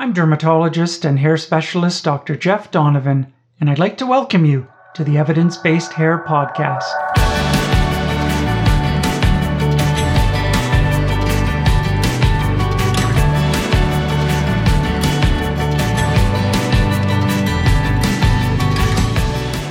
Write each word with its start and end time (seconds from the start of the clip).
I'm 0.00 0.12
dermatologist 0.12 1.04
and 1.04 1.18
hair 1.18 1.36
specialist 1.36 2.04
Dr. 2.04 2.36
Jeff 2.36 2.70
Donovan, 2.70 3.32
and 3.58 3.68
I'd 3.68 3.80
like 3.80 3.98
to 3.98 4.06
welcome 4.06 4.44
you 4.44 4.68
to 4.94 5.02
the 5.02 5.18
Evidence 5.18 5.56
Based 5.56 5.92
Hair 5.92 6.18
Podcast. 6.18 6.84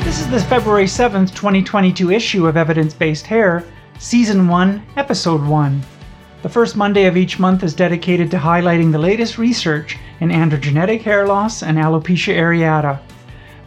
This 0.04 0.20
is 0.20 0.30
the 0.30 0.42
February 0.50 0.88
7th, 0.88 1.34
2022 1.34 2.12
issue 2.12 2.48
of 2.48 2.58
Evidence 2.58 2.94
Based 2.94 3.26
Hair, 3.26 3.64
Season 3.98 4.50
1, 4.50 4.84
Episode 4.98 5.42
1. 5.42 5.82
The 6.48 6.54
first 6.54 6.78
Monday 6.78 7.08
of 7.08 7.18
each 7.18 7.40
month 7.40 7.62
is 7.62 7.74
dedicated 7.74 8.32
to 8.32 8.38
highlighting 8.38 8.94
the 8.94 8.98
latest 8.98 9.38
research 9.38 9.98
in 10.22 10.30
androgenetic 10.30 11.02
hair 11.02 11.28
loss 11.28 11.62
and 11.62 11.78
alopecia 11.78 12.34
areata. 12.34 13.02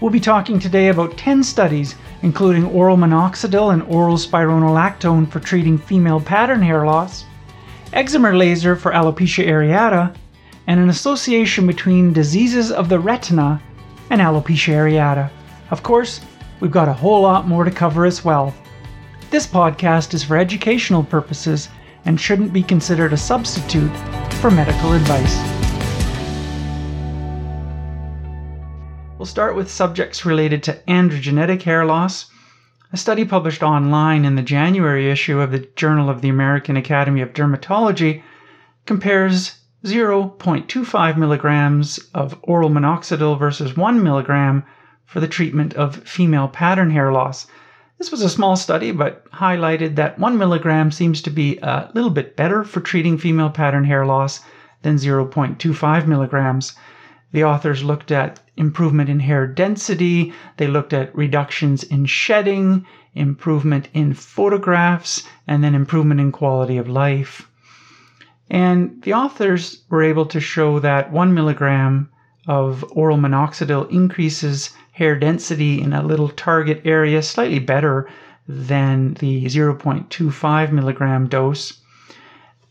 We'll 0.00 0.10
be 0.10 0.18
talking 0.18 0.58
today 0.58 0.88
about 0.88 1.18
10 1.18 1.42
studies, 1.42 1.96
including 2.22 2.64
oral 2.64 2.96
minoxidil 2.96 3.74
and 3.74 3.82
oral 3.82 4.16
spironolactone 4.16 5.30
for 5.30 5.40
treating 5.40 5.76
female 5.76 6.22
pattern 6.22 6.62
hair 6.62 6.86
loss, 6.86 7.26
excimer 7.92 8.34
laser 8.34 8.74
for 8.74 8.92
alopecia 8.92 9.46
areata, 9.46 10.14
and 10.66 10.80
an 10.80 10.88
association 10.88 11.66
between 11.66 12.14
diseases 12.14 12.72
of 12.72 12.88
the 12.88 12.98
retina 12.98 13.60
and 14.08 14.22
alopecia 14.22 14.72
areata. 14.72 15.28
Of 15.70 15.82
course, 15.82 16.22
we've 16.60 16.70
got 16.70 16.88
a 16.88 16.94
whole 16.94 17.20
lot 17.20 17.46
more 17.46 17.64
to 17.64 17.70
cover 17.70 18.06
as 18.06 18.24
well. 18.24 18.54
This 19.28 19.46
podcast 19.46 20.14
is 20.14 20.24
for 20.24 20.38
educational 20.38 21.04
purposes 21.04 21.68
and 22.04 22.20
shouldn't 22.20 22.52
be 22.52 22.62
considered 22.62 23.12
a 23.12 23.16
substitute 23.16 23.94
for 24.40 24.50
medical 24.50 24.92
advice. 24.92 25.36
We'll 29.18 29.26
start 29.26 29.54
with 29.54 29.70
subjects 29.70 30.24
related 30.24 30.62
to 30.62 30.80
androgenetic 30.88 31.62
hair 31.62 31.84
loss. 31.84 32.30
A 32.92 32.96
study 32.96 33.24
published 33.24 33.62
online 33.62 34.24
in 34.24 34.34
the 34.34 34.42
January 34.42 35.10
issue 35.10 35.40
of 35.40 35.52
the 35.52 35.68
Journal 35.76 36.08
of 36.08 36.22
the 36.22 36.30
American 36.30 36.76
Academy 36.76 37.20
of 37.20 37.34
Dermatology 37.34 38.22
compares 38.86 39.60
0.25 39.84 41.16
milligrams 41.16 41.98
of 42.14 42.38
oral 42.42 42.70
minoxidil 42.70 43.38
versus 43.38 43.76
1 43.76 44.02
milligram 44.02 44.64
for 45.04 45.20
the 45.20 45.28
treatment 45.28 45.74
of 45.74 45.96
female 46.04 46.48
pattern 46.48 46.90
hair 46.90 47.12
loss. 47.12 47.46
This 48.00 48.10
was 48.10 48.22
a 48.22 48.30
small 48.30 48.56
study, 48.56 48.92
but 48.92 49.30
highlighted 49.30 49.96
that 49.96 50.18
1 50.18 50.38
milligram 50.38 50.90
seems 50.90 51.20
to 51.20 51.28
be 51.28 51.58
a 51.58 51.90
little 51.92 52.08
bit 52.08 52.34
better 52.34 52.64
for 52.64 52.80
treating 52.80 53.18
female 53.18 53.50
pattern 53.50 53.84
hair 53.84 54.06
loss 54.06 54.40
than 54.80 54.96
0.25 54.96 56.06
milligrams. 56.06 56.72
The 57.32 57.44
authors 57.44 57.84
looked 57.84 58.10
at 58.10 58.40
improvement 58.56 59.10
in 59.10 59.20
hair 59.20 59.46
density, 59.46 60.32
they 60.56 60.66
looked 60.66 60.94
at 60.94 61.14
reductions 61.14 61.84
in 61.84 62.06
shedding, 62.06 62.86
improvement 63.14 63.90
in 63.92 64.14
photographs, 64.14 65.22
and 65.46 65.62
then 65.62 65.74
improvement 65.74 66.22
in 66.22 66.32
quality 66.32 66.78
of 66.78 66.88
life. 66.88 67.50
And 68.48 69.02
the 69.02 69.12
authors 69.12 69.82
were 69.90 70.02
able 70.02 70.24
to 70.24 70.40
show 70.40 70.78
that 70.78 71.12
1 71.12 71.34
milligram 71.34 72.08
of 72.48 72.82
oral 72.92 73.18
minoxidil 73.18 73.90
increases 73.90 74.70
hair 75.00 75.18
density 75.18 75.80
in 75.80 75.94
a 75.94 76.02
little 76.02 76.28
target 76.28 76.82
area 76.84 77.22
slightly 77.22 77.58
better 77.58 78.06
than 78.46 79.14
the 79.14 79.46
0.25 79.46 80.72
milligram 80.72 81.26
dose. 81.26 81.80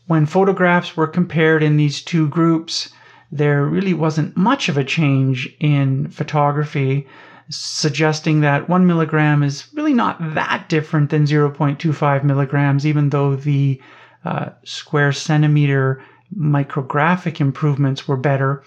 When 0.06 0.26
photographs 0.26 0.96
were 0.96 1.08
compared 1.08 1.60
in 1.60 1.76
these 1.76 2.00
two 2.00 2.28
groups, 2.28 2.90
there 3.32 3.64
really 3.64 3.94
wasn't 3.94 4.36
much 4.36 4.68
of 4.68 4.78
a 4.78 4.84
change 4.84 5.52
in 5.58 6.06
photography, 6.10 7.08
suggesting 7.48 8.42
that 8.42 8.68
1 8.68 8.86
milligram 8.86 9.42
is 9.42 9.66
really 9.74 9.92
not 9.92 10.16
that 10.34 10.68
different 10.68 11.10
than 11.10 11.24
0.25 11.24 12.22
milligrams, 12.22 12.86
even 12.86 13.10
though 13.10 13.34
the 13.34 13.82
uh, 14.24 14.50
square 14.62 15.10
centimeter 15.10 16.00
micrographic 16.38 17.40
improvements 17.40 18.06
were 18.06 18.16
better 18.16 18.62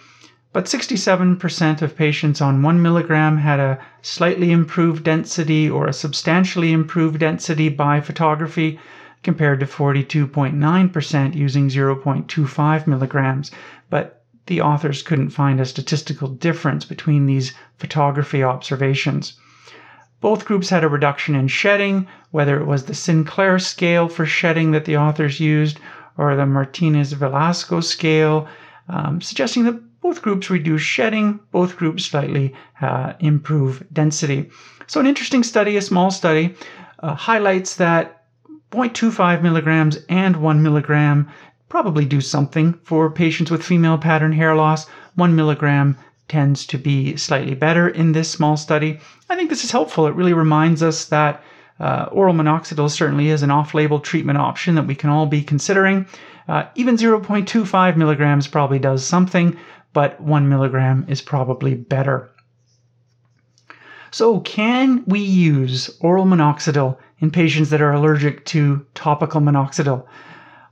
but 0.54 0.66
67% 0.66 1.82
of 1.82 1.98
patients 1.98 2.40
on 2.40 2.62
1 2.62 2.82
milligram 2.82 3.38
had 3.38 3.60
a 3.60 3.80
slightly 4.04 4.52
improved 4.52 5.04
density 5.04 5.70
or 5.70 5.88
a 5.88 5.94
substantially 5.94 6.72
improved 6.72 7.20
density 7.20 7.70
by 7.70 8.00
photography, 8.00 8.80
compared 9.24 9.60
to 9.62 9.66
42.9% 9.66 11.36
using 11.36 11.70
0.25 11.70 12.88
milligrams. 12.88 13.52
But 13.90 14.22
the 14.46 14.62
authors 14.62 15.02
couldn't 15.02 15.30
find 15.30 15.60
a 15.60 15.66
statistical 15.66 16.28
difference 16.28 16.86
between 16.86 17.26
these 17.26 17.54
photography 17.78 18.44
observations. 18.44 19.40
Both 20.20 20.46
groups 20.46 20.70
had 20.70 20.84
a 20.84 20.90
reduction 20.90 21.36
in 21.36 21.48
shedding, 21.48 22.08
whether 22.32 22.60
it 22.60 22.66
was 22.66 22.84
the 22.84 22.94
Sinclair 22.94 23.60
scale 23.60 24.08
for 24.08 24.26
shedding 24.26 24.72
that 24.72 24.86
the 24.86 24.98
authors 24.98 25.40
used 25.40 25.80
or 26.18 26.36
the 26.36 26.46
Martinez 26.46 27.14
Velasco 27.14 27.80
scale, 27.80 28.48
um, 28.88 29.22
suggesting 29.22 29.64
that 29.64 29.82
both 30.04 30.22
groups 30.22 30.50
reduce 30.50 30.82
shedding, 30.82 31.40
both 31.52 31.78
groups 31.78 32.04
slightly 32.04 32.54
uh, 32.82 33.14
improve 33.22 33.82
density. 33.94 34.50
So, 34.86 35.00
an 35.00 35.08
interesting 35.08 35.44
study, 35.44 35.78
a 35.78 35.82
small 35.82 36.12
study, 36.12 36.56
uh, 37.00 37.16
highlights 37.16 37.78
that 37.78 38.26
0.25 38.72 39.42
milligrams 39.42 39.98
and 40.10 40.36
1 40.36 40.62
milligram 40.62 41.30
probably 41.70 42.04
do 42.04 42.20
something 42.20 42.74
for 42.84 43.10
patients 43.10 43.50
with 43.50 43.64
female 43.64 43.98
pattern 43.98 44.34
hair 44.34 44.56
loss. 44.56 44.88
1 45.16 45.36
milligram 45.36 45.98
tends 46.28 46.66
to 46.66 46.78
be 46.78 47.16
slightly 47.16 47.56
better 47.56 47.88
in 47.88 48.12
this 48.12 48.30
small 48.30 48.58
study. 48.58 49.00
I 49.30 49.36
think 49.38 49.50
this 49.50 49.64
is 49.64 49.72
helpful. 49.72 50.06
It 50.06 50.16
really 50.16 50.34
reminds 50.34 50.84
us 50.84 51.06
that 51.06 51.42
uh, 51.80 52.10
oral 52.12 52.34
minoxidil 52.34 52.90
certainly 52.92 53.30
is 53.30 53.42
an 53.42 53.52
off 53.52 53.74
label 53.74 54.00
treatment 54.00 54.38
option 54.38 54.76
that 54.76 54.88
we 54.88 54.96
can 54.96 55.10
all 55.10 55.28
be 55.28 55.42
considering. 55.42 56.06
Uh, 56.48 56.66
even 56.76 56.98
0.25 56.98 57.96
milligrams 57.96 58.48
probably 58.48 58.80
does 58.80 59.06
something, 59.06 59.58
but 59.94 60.20
one 60.20 60.50
milligram 60.50 61.06
is 61.08 61.22
probably 61.22 61.76
better. 61.76 62.30
So, 64.12 64.42
can 64.42 65.04
we 65.08 65.20
use 65.22 65.90
oral 66.00 66.26
minoxidil 66.26 66.98
in 67.20 67.32
patients 67.32 67.70
that 67.70 67.82
are 67.82 67.94
allergic 67.94 68.46
to 68.46 68.86
topical 68.94 69.42
minoxidil? 69.42 70.06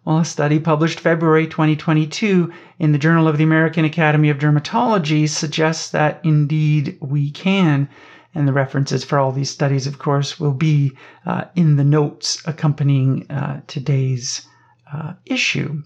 Well, 0.05 0.17
a 0.17 0.25
study 0.25 0.59
published 0.59 0.99
February 0.99 1.47
2022 1.47 2.51
in 2.79 2.91
the 2.91 2.97
Journal 2.97 3.27
of 3.27 3.37
the 3.37 3.43
American 3.43 3.85
Academy 3.85 4.29
of 4.29 4.39
Dermatology 4.39 5.29
suggests 5.29 5.91
that 5.91 6.19
indeed 6.23 6.97
we 6.99 7.31
can. 7.31 7.87
And 8.33 8.47
the 8.47 8.53
references 8.53 9.03
for 9.03 9.19
all 9.19 9.31
these 9.31 9.49
studies, 9.49 9.87
of 9.87 9.99
course, 9.99 10.39
will 10.39 10.53
be 10.53 10.97
uh, 11.25 11.45
in 11.55 11.75
the 11.75 11.83
notes 11.83 12.41
accompanying 12.45 13.29
uh, 13.29 13.61
today's 13.67 14.45
uh, 14.91 15.13
issue. 15.25 15.83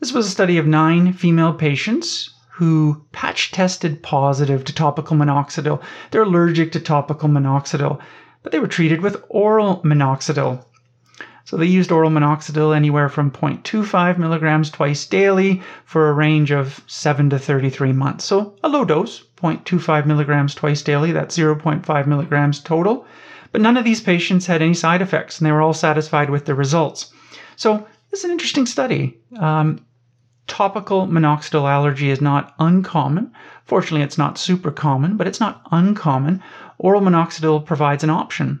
This 0.00 0.12
was 0.12 0.26
a 0.26 0.30
study 0.30 0.58
of 0.58 0.66
nine 0.66 1.12
female 1.12 1.52
patients 1.52 2.33
who 2.56 3.04
patch 3.10 3.50
tested 3.50 4.00
positive 4.00 4.62
to 4.62 4.72
topical 4.72 5.16
minoxidil. 5.16 5.82
They're 6.12 6.22
allergic 6.22 6.70
to 6.72 6.80
topical 6.80 7.28
minoxidil, 7.28 7.98
but 8.44 8.52
they 8.52 8.60
were 8.60 8.68
treated 8.68 9.00
with 9.00 9.24
oral 9.28 9.82
minoxidil. 9.82 10.64
So 11.44 11.56
they 11.56 11.66
used 11.66 11.90
oral 11.90 12.12
minoxidil 12.12 12.74
anywhere 12.76 13.08
from 13.08 13.32
0.25 13.32 14.18
milligrams 14.18 14.70
twice 14.70 15.04
daily 15.04 15.62
for 15.84 16.08
a 16.08 16.12
range 16.12 16.52
of 16.52 16.80
7 16.86 17.28
to 17.30 17.40
33 17.40 17.92
months. 17.92 18.24
So 18.24 18.54
a 18.62 18.68
low 18.68 18.84
dose, 18.84 19.24
0.25 19.42 20.06
milligrams 20.06 20.54
twice 20.54 20.82
daily, 20.82 21.10
that's 21.10 21.36
0.5 21.36 22.06
milligrams 22.06 22.60
total. 22.60 23.04
But 23.50 23.62
none 23.62 23.76
of 23.76 23.84
these 23.84 24.00
patients 24.00 24.46
had 24.46 24.62
any 24.62 24.74
side 24.74 25.02
effects 25.02 25.40
and 25.40 25.46
they 25.46 25.52
were 25.52 25.60
all 25.60 25.74
satisfied 25.74 26.30
with 26.30 26.44
the 26.44 26.54
results. 26.54 27.12
So 27.56 27.84
this 28.12 28.20
is 28.20 28.26
an 28.26 28.30
interesting 28.30 28.66
study. 28.66 29.18
Um, 29.40 29.80
topical 30.46 31.06
minoxidil 31.06 31.70
allergy 31.70 32.10
is 32.10 32.20
not 32.20 32.54
uncommon. 32.58 33.32
Fortunately, 33.64 34.02
it's 34.02 34.18
not 34.18 34.38
super 34.38 34.70
common, 34.70 35.16
but 35.16 35.26
it's 35.26 35.40
not 35.40 35.62
uncommon. 35.70 36.42
Oral 36.78 37.00
minoxidil 37.00 37.64
provides 37.64 38.04
an 38.04 38.10
option. 38.10 38.60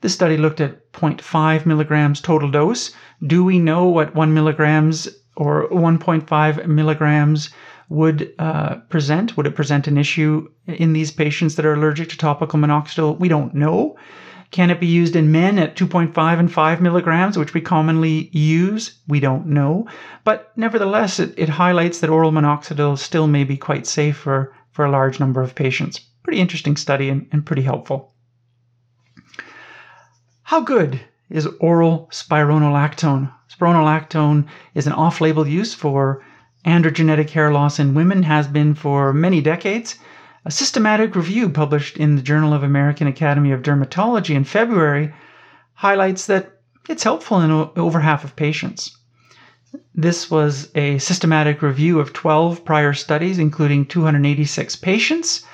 This 0.00 0.14
study 0.14 0.36
looked 0.36 0.60
at 0.60 0.92
0.5 0.92 1.66
milligrams 1.66 2.20
total 2.20 2.50
dose. 2.50 2.92
Do 3.26 3.44
we 3.44 3.58
know 3.58 3.86
what 3.86 4.14
1 4.14 4.34
milligrams 4.34 5.08
or 5.36 5.68
1.5 5.68 6.66
milligrams 6.66 7.50
would 7.88 8.32
uh, 8.38 8.76
present? 8.88 9.36
Would 9.36 9.46
it 9.46 9.54
present 9.54 9.86
an 9.86 9.98
issue 9.98 10.48
in 10.66 10.92
these 10.92 11.10
patients 11.10 11.54
that 11.54 11.66
are 11.66 11.74
allergic 11.74 12.08
to 12.08 12.16
topical 12.16 12.58
minoxidil? 12.58 13.18
We 13.18 13.28
don't 13.28 13.54
know. 13.54 13.96
Can 14.52 14.70
it 14.70 14.80
be 14.80 14.86
used 14.86 15.16
in 15.16 15.32
men 15.32 15.58
at 15.58 15.76
2.5 15.76 16.38
and 16.38 16.52
5 16.52 16.80
milligrams, 16.82 17.38
which 17.38 17.54
we 17.54 17.62
commonly 17.62 18.28
use? 18.32 18.98
We 19.08 19.18
don't 19.18 19.46
know. 19.46 19.88
But 20.24 20.52
nevertheless, 20.56 21.18
it, 21.18 21.32
it 21.38 21.48
highlights 21.48 22.00
that 22.00 22.10
oral 22.10 22.32
minoxidil 22.32 22.98
still 22.98 23.26
may 23.26 23.44
be 23.44 23.56
quite 23.56 23.86
safe 23.86 24.18
for, 24.18 24.52
for 24.70 24.84
a 24.84 24.90
large 24.90 25.18
number 25.18 25.40
of 25.40 25.54
patients. 25.54 26.00
Pretty 26.22 26.38
interesting 26.38 26.76
study 26.76 27.08
and, 27.08 27.26
and 27.32 27.46
pretty 27.46 27.62
helpful. 27.62 28.12
How 30.42 30.60
good 30.60 31.00
is 31.30 31.46
oral 31.58 32.10
spironolactone? 32.12 33.32
Spironolactone 33.48 34.46
is 34.74 34.86
an 34.86 34.92
off 34.92 35.22
label 35.22 35.48
use 35.48 35.72
for 35.72 36.22
androgenetic 36.66 37.30
hair 37.30 37.52
loss 37.52 37.78
in 37.78 37.94
women 37.94 38.22
has 38.22 38.48
been 38.48 38.74
for 38.74 39.14
many 39.14 39.40
decades. 39.40 39.98
A 40.44 40.50
systematic 40.50 41.14
review 41.14 41.48
published 41.48 41.96
in 41.96 42.16
the 42.16 42.22
Journal 42.22 42.52
of 42.52 42.64
American 42.64 43.06
Academy 43.06 43.52
of 43.52 43.62
Dermatology 43.62 44.34
in 44.34 44.42
February 44.42 45.14
highlights 45.74 46.26
that 46.26 46.60
it's 46.88 47.04
helpful 47.04 47.40
in 47.40 47.50
over 47.50 48.00
half 48.00 48.24
of 48.24 48.34
patients. 48.34 48.96
This 49.94 50.32
was 50.32 50.68
a 50.74 50.98
systematic 50.98 51.62
review 51.62 52.00
of 52.00 52.12
12 52.12 52.64
prior 52.64 52.92
studies, 52.92 53.38
including 53.38 53.86
286 53.86 54.74
patients. 54.76 55.44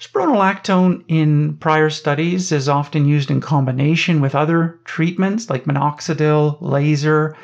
Spironolactone 0.00 1.04
in 1.08 1.58
prior 1.58 1.90
studies 1.90 2.52
is 2.52 2.70
often 2.70 3.06
used 3.06 3.30
in 3.30 3.40
combination 3.40 4.22
with 4.22 4.34
other 4.34 4.80
treatments 4.84 5.50
like 5.50 5.66
minoxidil, 5.66 6.56
laser. 6.60 7.36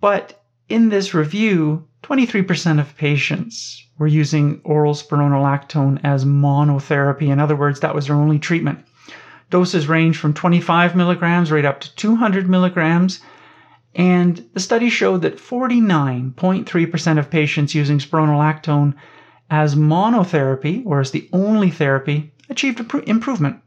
But 0.00 0.44
in 0.68 0.90
this 0.90 1.14
review, 1.14 1.88
23% 2.02 2.80
of 2.80 2.96
patients 2.96 3.86
were 3.98 4.06
using 4.06 4.60
oral 4.64 4.94
spironolactone 4.94 6.00
as 6.02 6.24
monotherapy. 6.24 7.28
In 7.28 7.38
other 7.38 7.56
words, 7.56 7.80
that 7.80 7.94
was 7.94 8.06
their 8.06 8.16
only 8.16 8.38
treatment. 8.38 8.84
Doses 9.50 9.86
range 9.86 10.16
from 10.16 10.34
25 10.34 10.96
milligrams 10.96 11.52
right 11.52 11.64
up 11.64 11.80
to 11.80 11.94
200 11.94 12.48
milligrams. 12.48 13.20
And 13.94 14.44
the 14.54 14.60
study 14.60 14.88
showed 14.88 15.22
that 15.22 15.36
49.3% 15.36 17.18
of 17.18 17.30
patients 17.30 17.74
using 17.74 17.98
spironolactone 17.98 18.94
as 19.50 19.74
monotherapy, 19.74 20.82
or 20.86 21.00
as 21.00 21.10
the 21.10 21.28
only 21.32 21.70
therapy, 21.70 22.32
achieved 22.48 22.80
improvement. 23.06 23.60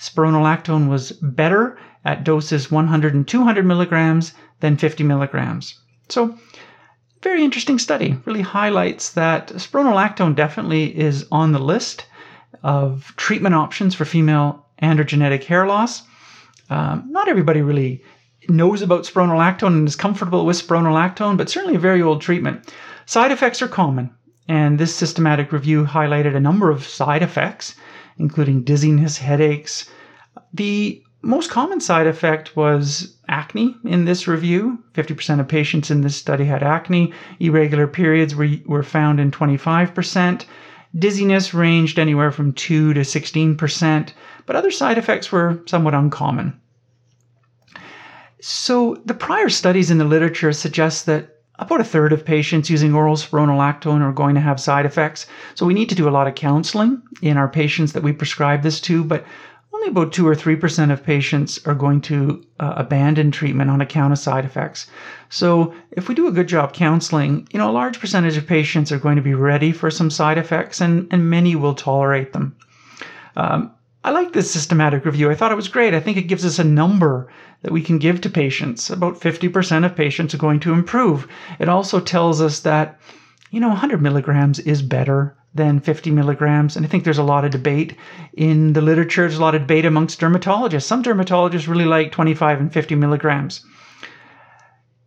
Spironolactone 0.00 0.88
was 0.88 1.12
better 1.12 1.78
at 2.04 2.24
doses 2.24 2.70
100 2.70 3.14
and 3.14 3.28
200 3.28 3.64
milligrams 3.66 4.32
than 4.60 4.78
50 4.78 5.04
milligrams. 5.04 5.78
So, 6.08 6.38
very 7.22 7.44
interesting 7.44 7.78
study. 7.78 8.16
Really 8.24 8.42
highlights 8.42 9.10
that 9.12 9.48
spironolactone 9.48 10.34
definitely 10.34 10.96
is 10.98 11.26
on 11.30 11.52
the 11.52 11.58
list 11.58 12.06
of 12.62 13.14
treatment 13.16 13.54
options 13.54 13.94
for 13.94 14.04
female 14.04 14.66
androgenetic 14.82 15.44
hair 15.44 15.66
loss. 15.66 16.02
Um, 16.70 17.04
not 17.08 17.28
everybody 17.28 17.62
really 17.62 18.02
knows 18.48 18.82
about 18.82 19.04
spironolactone 19.04 19.68
and 19.68 19.86
is 19.88 19.96
comfortable 19.96 20.44
with 20.44 20.66
spironolactone, 20.66 21.36
but 21.36 21.48
certainly 21.48 21.76
a 21.76 21.80
very 21.80 22.02
old 22.02 22.20
treatment. 22.20 22.72
Side 23.06 23.30
effects 23.30 23.62
are 23.62 23.68
common. 23.68 24.10
And 24.48 24.78
this 24.78 24.94
systematic 24.94 25.52
review 25.52 25.84
highlighted 25.84 26.34
a 26.34 26.40
number 26.40 26.70
of 26.70 26.84
side 26.84 27.22
effects, 27.22 27.76
including 28.18 28.64
dizziness, 28.64 29.18
headaches. 29.18 29.88
The 30.52 31.02
most 31.22 31.50
common 31.50 31.80
side 31.80 32.06
effect 32.06 32.56
was 32.56 33.16
acne 33.28 33.76
in 33.84 34.04
this 34.04 34.26
review. 34.26 34.82
50% 34.94 35.40
of 35.40 35.48
patients 35.48 35.90
in 35.90 36.00
this 36.00 36.16
study 36.16 36.44
had 36.44 36.62
acne. 36.62 37.12
Irregular 37.38 37.86
periods 37.86 38.34
were, 38.34 38.50
were 38.66 38.82
found 38.82 39.20
in 39.20 39.30
25%. 39.30 40.44
Dizziness 40.98 41.54
ranged 41.54 41.98
anywhere 41.98 42.32
from 42.32 42.52
2 42.52 42.92
to 42.94 43.00
16%, 43.00 44.12
but 44.44 44.56
other 44.56 44.70
side 44.70 44.98
effects 44.98 45.32
were 45.32 45.62
somewhat 45.66 45.94
uncommon. 45.94 46.60
So, 48.40 49.00
the 49.06 49.14
prior 49.14 49.48
studies 49.48 49.90
in 49.90 49.98
the 49.98 50.04
literature 50.04 50.52
suggest 50.52 51.06
that 51.06 51.32
about 51.58 51.80
a 51.80 51.84
third 51.84 52.12
of 52.12 52.24
patients 52.24 52.68
using 52.68 52.94
oral 52.94 53.14
spironolactone 53.14 54.00
are 54.00 54.12
going 54.12 54.34
to 54.34 54.40
have 54.40 54.60
side 54.60 54.84
effects. 54.84 55.26
So 55.54 55.64
we 55.64 55.74
need 55.74 55.88
to 55.90 55.94
do 55.94 56.08
a 56.08 56.10
lot 56.10 56.26
of 56.26 56.34
counseling 56.34 57.02
in 57.20 57.36
our 57.36 57.48
patients 57.48 57.92
that 57.92 58.02
we 58.02 58.12
prescribe 58.12 58.62
this 58.62 58.80
to, 58.80 59.04
but 59.04 59.24
only 59.82 59.90
about 59.90 60.12
2 60.12 60.28
or 60.28 60.36
3% 60.36 60.92
of 60.92 61.02
patients 61.02 61.58
are 61.66 61.74
going 61.74 62.00
to 62.02 62.44
uh, 62.60 62.74
abandon 62.76 63.32
treatment 63.32 63.68
on 63.68 63.80
account 63.80 64.12
of 64.12 64.18
side 64.18 64.44
effects. 64.44 64.86
So 65.28 65.74
if 65.90 66.08
we 66.08 66.14
do 66.14 66.28
a 66.28 66.32
good 66.32 66.46
job 66.46 66.72
counseling, 66.72 67.48
you 67.52 67.58
know, 67.58 67.68
a 67.68 67.72
large 67.72 67.98
percentage 67.98 68.36
of 68.36 68.46
patients 68.46 68.92
are 68.92 68.98
going 68.98 69.16
to 69.16 69.22
be 69.22 69.34
ready 69.34 69.72
for 69.72 69.90
some 69.90 70.08
side 70.08 70.38
effects 70.38 70.80
and, 70.80 71.08
and 71.10 71.28
many 71.28 71.56
will 71.56 71.74
tolerate 71.74 72.32
them. 72.32 72.54
Um, 73.36 73.72
I 74.04 74.10
like 74.10 74.32
this 74.32 74.50
systematic 74.50 75.04
review. 75.04 75.30
I 75.30 75.34
thought 75.34 75.52
it 75.52 75.56
was 75.56 75.68
great. 75.68 75.94
I 75.94 76.00
think 76.00 76.16
it 76.16 76.28
gives 76.28 76.44
us 76.44 76.60
a 76.60 76.64
number 76.64 77.28
that 77.62 77.72
we 77.72 77.82
can 77.82 77.98
give 77.98 78.20
to 78.20 78.30
patients. 78.30 78.88
About 78.88 79.18
50% 79.18 79.84
of 79.84 79.96
patients 79.96 80.32
are 80.32 80.38
going 80.38 80.60
to 80.60 80.72
improve. 80.72 81.26
It 81.58 81.68
also 81.68 81.98
tells 81.98 82.40
us 82.40 82.60
that, 82.60 83.00
you 83.50 83.58
know, 83.58 83.68
100 83.68 84.00
milligrams 84.00 84.60
is 84.60 84.80
better 84.80 85.36
than 85.54 85.80
50 85.80 86.10
milligrams. 86.10 86.76
And 86.76 86.84
I 86.84 86.88
think 86.88 87.04
there's 87.04 87.18
a 87.18 87.22
lot 87.22 87.44
of 87.44 87.50
debate 87.50 87.96
in 88.32 88.72
the 88.72 88.80
literature. 88.80 89.22
There's 89.22 89.38
a 89.38 89.42
lot 89.42 89.54
of 89.54 89.62
debate 89.62 89.84
amongst 89.84 90.20
dermatologists. 90.20 90.84
Some 90.84 91.02
dermatologists 91.02 91.68
really 91.68 91.84
like 91.84 92.12
25 92.12 92.60
and 92.60 92.72
50 92.72 92.94
milligrams. 92.94 93.64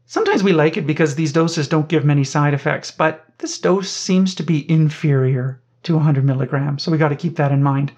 Sometimes 0.06 0.44
we 0.44 0.53
like 0.53 0.77
it 0.77 0.86
because 0.86 1.15
these 1.15 1.33
doses 1.33 1.68
don't 1.68 1.89
give 1.89 2.06
many 2.06 2.24
side 2.24 2.53
effects, 2.53 2.92
but 2.92 3.25
this 3.39 3.57
dose 3.57 3.89
seems 3.89 4.36
to 4.36 4.44
be 4.44 4.69
inferior 4.69 5.59
to 5.83 5.95
100 5.95 6.24
milligrams. 6.24 6.83
So 6.83 6.92
we 6.92 6.97
got 6.97 7.09
to 7.09 7.15
keep 7.15 7.38
that 7.38 7.51
in 7.51 7.63
mind. 7.63 7.92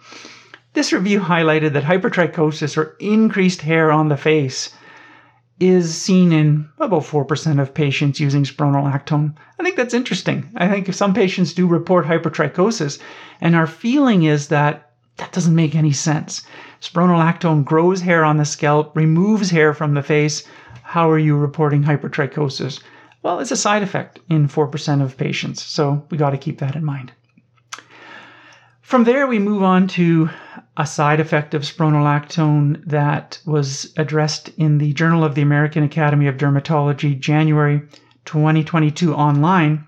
This 0.74 0.94
review 0.94 1.20
highlighted 1.20 1.74
that 1.74 1.84
hypertrichosis 1.84 2.78
or 2.78 2.96
increased 3.00 3.62
hair 3.62 3.92
on 3.92 4.08
the 4.08 4.18
face 4.18 4.74
is 5.60 5.96
seen 5.96 6.32
in 6.32 6.70
about 6.80 7.04
4% 7.04 7.62
of 7.62 7.74
patients 7.74 8.20
using 8.20 8.44
spironolactone. 8.44 9.34
I 9.60 9.64
think 9.64 9.76
that's 9.76 9.94
interesting. 9.94 10.50
I 10.56 10.68
think 10.68 10.94
some 10.94 11.14
patients 11.14 11.54
do 11.54 11.66
report 11.68 12.06
hypertrichosis, 12.06 13.00
and 13.42 13.56
our 13.56 13.68
feeling 13.68 14.24
is 14.24 14.50
that 14.50 14.92
that 15.18 15.32
doesn't 15.32 15.56
make 15.56 15.74
any 15.74 15.92
sense. 15.92 16.44
Spironolactone 16.82 17.66
grows 17.66 18.02
hair 18.02 18.24
on 18.24 18.38
the 18.38 18.46
scalp, 18.46 18.96
removes 18.96 19.50
hair 19.50 19.74
from 19.74 19.96
the 19.96 20.04
face. 20.04 20.44
How 20.84 21.10
are 21.10 21.18
you 21.18 21.36
reporting 21.36 21.84
hypertrichosis? 21.84 22.82
Well, 23.24 23.40
it's 23.40 23.52
a 23.52 23.58
side 23.58 23.82
effect 23.82 24.20
in 24.30 24.48
4% 24.48 25.02
of 25.02 25.18
patients, 25.18 25.64
so 25.64 26.06
we 26.12 26.18
got 26.18 26.30
to 26.30 26.38
keep 26.38 26.60
that 26.60 26.76
in 26.76 26.86
mind. 26.86 27.12
From 28.82 29.04
there, 29.04 29.26
we 29.28 29.40
move 29.40 29.64
on 29.64 29.88
to 29.90 30.30
a 30.78 30.86
side 30.86 31.20
effect 31.20 31.56
of 31.56 31.64
spironolactone 31.64 32.86
that 32.86 33.40
was 33.46 33.92
addressed 33.98 34.50
in 34.58 34.78
the 34.78 34.94
Journal 34.94 35.24
of 35.24 35.34
the 35.34 35.42
American 35.42 35.84
Academy 35.84 36.28
of 36.28 36.38
Dermatology, 36.38 37.20
January 37.20 37.82
2022 38.26 39.16
online. 39.16 39.84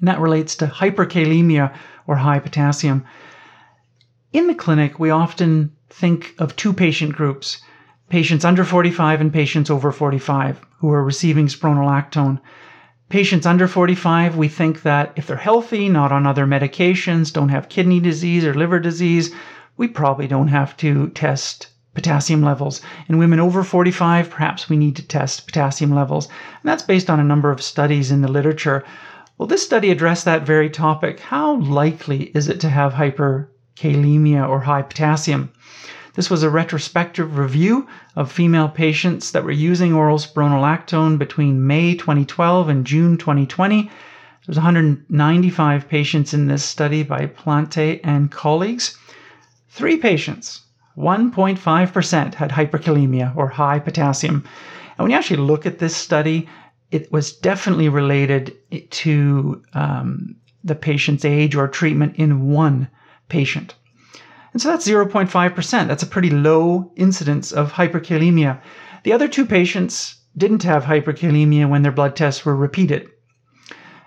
And 0.00 0.08
that 0.08 0.18
relates 0.18 0.56
to 0.56 0.66
hyperkalemia 0.66 1.72
or 2.08 2.16
high 2.16 2.40
potassium. 2.40 3.04
In 4.32 4.48
the 4.48 4.54
clinic, 4.54 4.98
we 4.98 5.10
often 5.10 5.72
think 5.90 6.34
of 6.38 6.56
two 6.56 6.72
patient 6.72 7.14
groups 7.14 7.62
patients 8.10 8.44
under 8.44 8.64
45 8.64 9.20
and 9.20 9.32
patients 9.32 9.68
over 9.68 9.92
45 9.92 10.64
who 10.78 10.90
are 10.90 11.04
receiving 11.04 11.46
spironolactone. 11.46 12.40
Patients 13.10 13.44
under 13.44 13.68
45, 13.68 14.34
we 14.36 14.48
think 14.48 14.82
that 14.82 15.12
if 15.16 15.26
they're 15.26 15.36
healthy, 15.36 15.90
not 15.90 16.10
on 16.10 16.26
other 16.26 16.46
medications, 16.46 17.32
don't 17.32 17.50
have 17.50 17.68
kidney 17.68 18.00
disease 18.00 18.46
or 18.46 18.54
liver 18.54 18.80
disease, 18.80 19.30
we 19.78 19.88
probably 19.88 20.26
don't 20.26 20.48
have 20.48 20.76
to 20.76 21.08
test 21.10 21.68
potassium 21.94 22.42
levels. 22.42 22.82
In 23.08 23.16
women 23.16 23.40
over 23.40 23.62
45, 23.62 24.28
perhaps 24.28 24.68
we 24.68 24.76
need 24.76 24.96
to 24.96 25.06
test 25.06 25.46
potassium 25.46 25.94
levels. 25.94 26.26
And 26.26 26.64
that's 26.64 26.82
based 26.82 27.08
on 27.08 27.20
a 27.20 27.24
number 27.24 27.50
of 27.50 27.62
studies 27.62 28.10
in 28.10 28.20
the 28.20 28.30
literature. 28.30 28.84
Well, 29.38 29.46
this 29.46 29.62
study 29.62 29.90
addressed 29.90 30.24
that 30.24 30.44
very 30.44 30.68
topic. 30.68 31.20
How 31.20 31.56
likely 31.60 32.24
is 32.34 32.48
it 32.48 32.60
to 32.60 32.68
have 32.68 32.94
hyperkalemia 32.94 34.48
or 34.48 34.60
high 34.60 34.82
potassium? 34.82 35.50
This 36.14 36.28
was 36.28 36.42
a 36.42 36.50
retrospective 36.50 37.38
review 37.38 37.86
of 38.16 38.32
female 38.32 38.68
patients 38.68 39.30
that 39.30 39.44
were 39.44 39.52
using 39.52 39.94
oral 39.94 40.18
spironolactone 40.18 41.18
between 41.18 41.64
May 41.64 41.94
2012 41.94 42.68
and 42.68 42.84
June 42.84 43.16
2020. 43.16 43.82
There 43.82 43.90
was 44.48 44.56
195 44.56 45.88
patients 45.88 46.34
in 46.34 46.48
this 46.48 46.64
study 46.64 47.04
by 47.04 47.26
Plante 47.26 48.00
and 48.02 48.28
colleagues. 48.32 48.98
Three 49.78 49.96
patients, 49.96 50.62
1.5%, 50.96 52.34
had 52.34 52.50
hyperkalemia 52.50 53.36
or 53.36 53.46
high 53.46 53.78
potassium. 53.78 54.42
And 54.96 55.04
when 55.04 55.12
you 55.12 55.16
actually 55.16 55.36
look 55.36 55.66
at 55.66 55.78
this 55.78 55.94
study, 55.94 56.48
it 56.90 57.12
was 57.12 57.30
definitely 57.30 57.88
related 57.88 58.56
to 58.90 59.62
um, 59.74 60.34
the 60.64 60.74
patient's 60.74 61.24
age 61.24 61.54
or 61.54 61.68
treatment 61.68 62.16
in 62.16 62.48
one 62.50 62.88
patient. 63.28 63.76
And 64.52 64.60
so 64.60 64.68
that's 64.68 64.88
0.5%. 64.88 65.86
That's 65.86 66.02
a 66.02 66.06
pretty 66.08 66.30
low 66.30 66.90
incidence 66.96 67.52
of 67.52 67.70
hyperkalemia. 67.70 68.60
The 69.04 69.12
other 69.12 69.28
two 69.28 69.46
patients 69.46 70.16
didn't 70.36 70.64
have 70.64 70.82
hyperkalemia 70.82 71.68
when 71.68 71.82
their 71.82 71.92
blood 71.92 72.16
tests 72.16 72.44
were 72.44 72.56
repeated. 72.56 73.08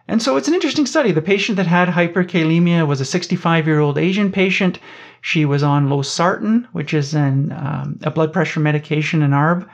And 0.07 0.21
so 0.21 0.35
it's 0.35 0.47
an 0.47 0.53
interesting 0.53 0.85
study. 0.85 1.11
The 1.11 1.21
patient 1.21 1.55
that 1.57 1.67
had 1.67 1.87
hyperkalemia 1.87 2.87
was 2.87 3.01
a 3.01 3.05
65 3.05 3.67
year 3.67 3.79
old 3.79 3.97
Asian 3.97 4.31
patient. 4.31 4.79
She 5.21 5.45
was 5.45 5.63
on 5.63 5.87
losartan, 5.87 6.67
which 6.73 6.93
is 6.93 7.13
an, 7.13 7.51
um, 7.51 7.99
a 8.03 8.11
blood 8.11 8.33
pressure 8.33 8.59
medication, 8.59 9.21
an 9.21 9.31
ARB. 9.31 9.67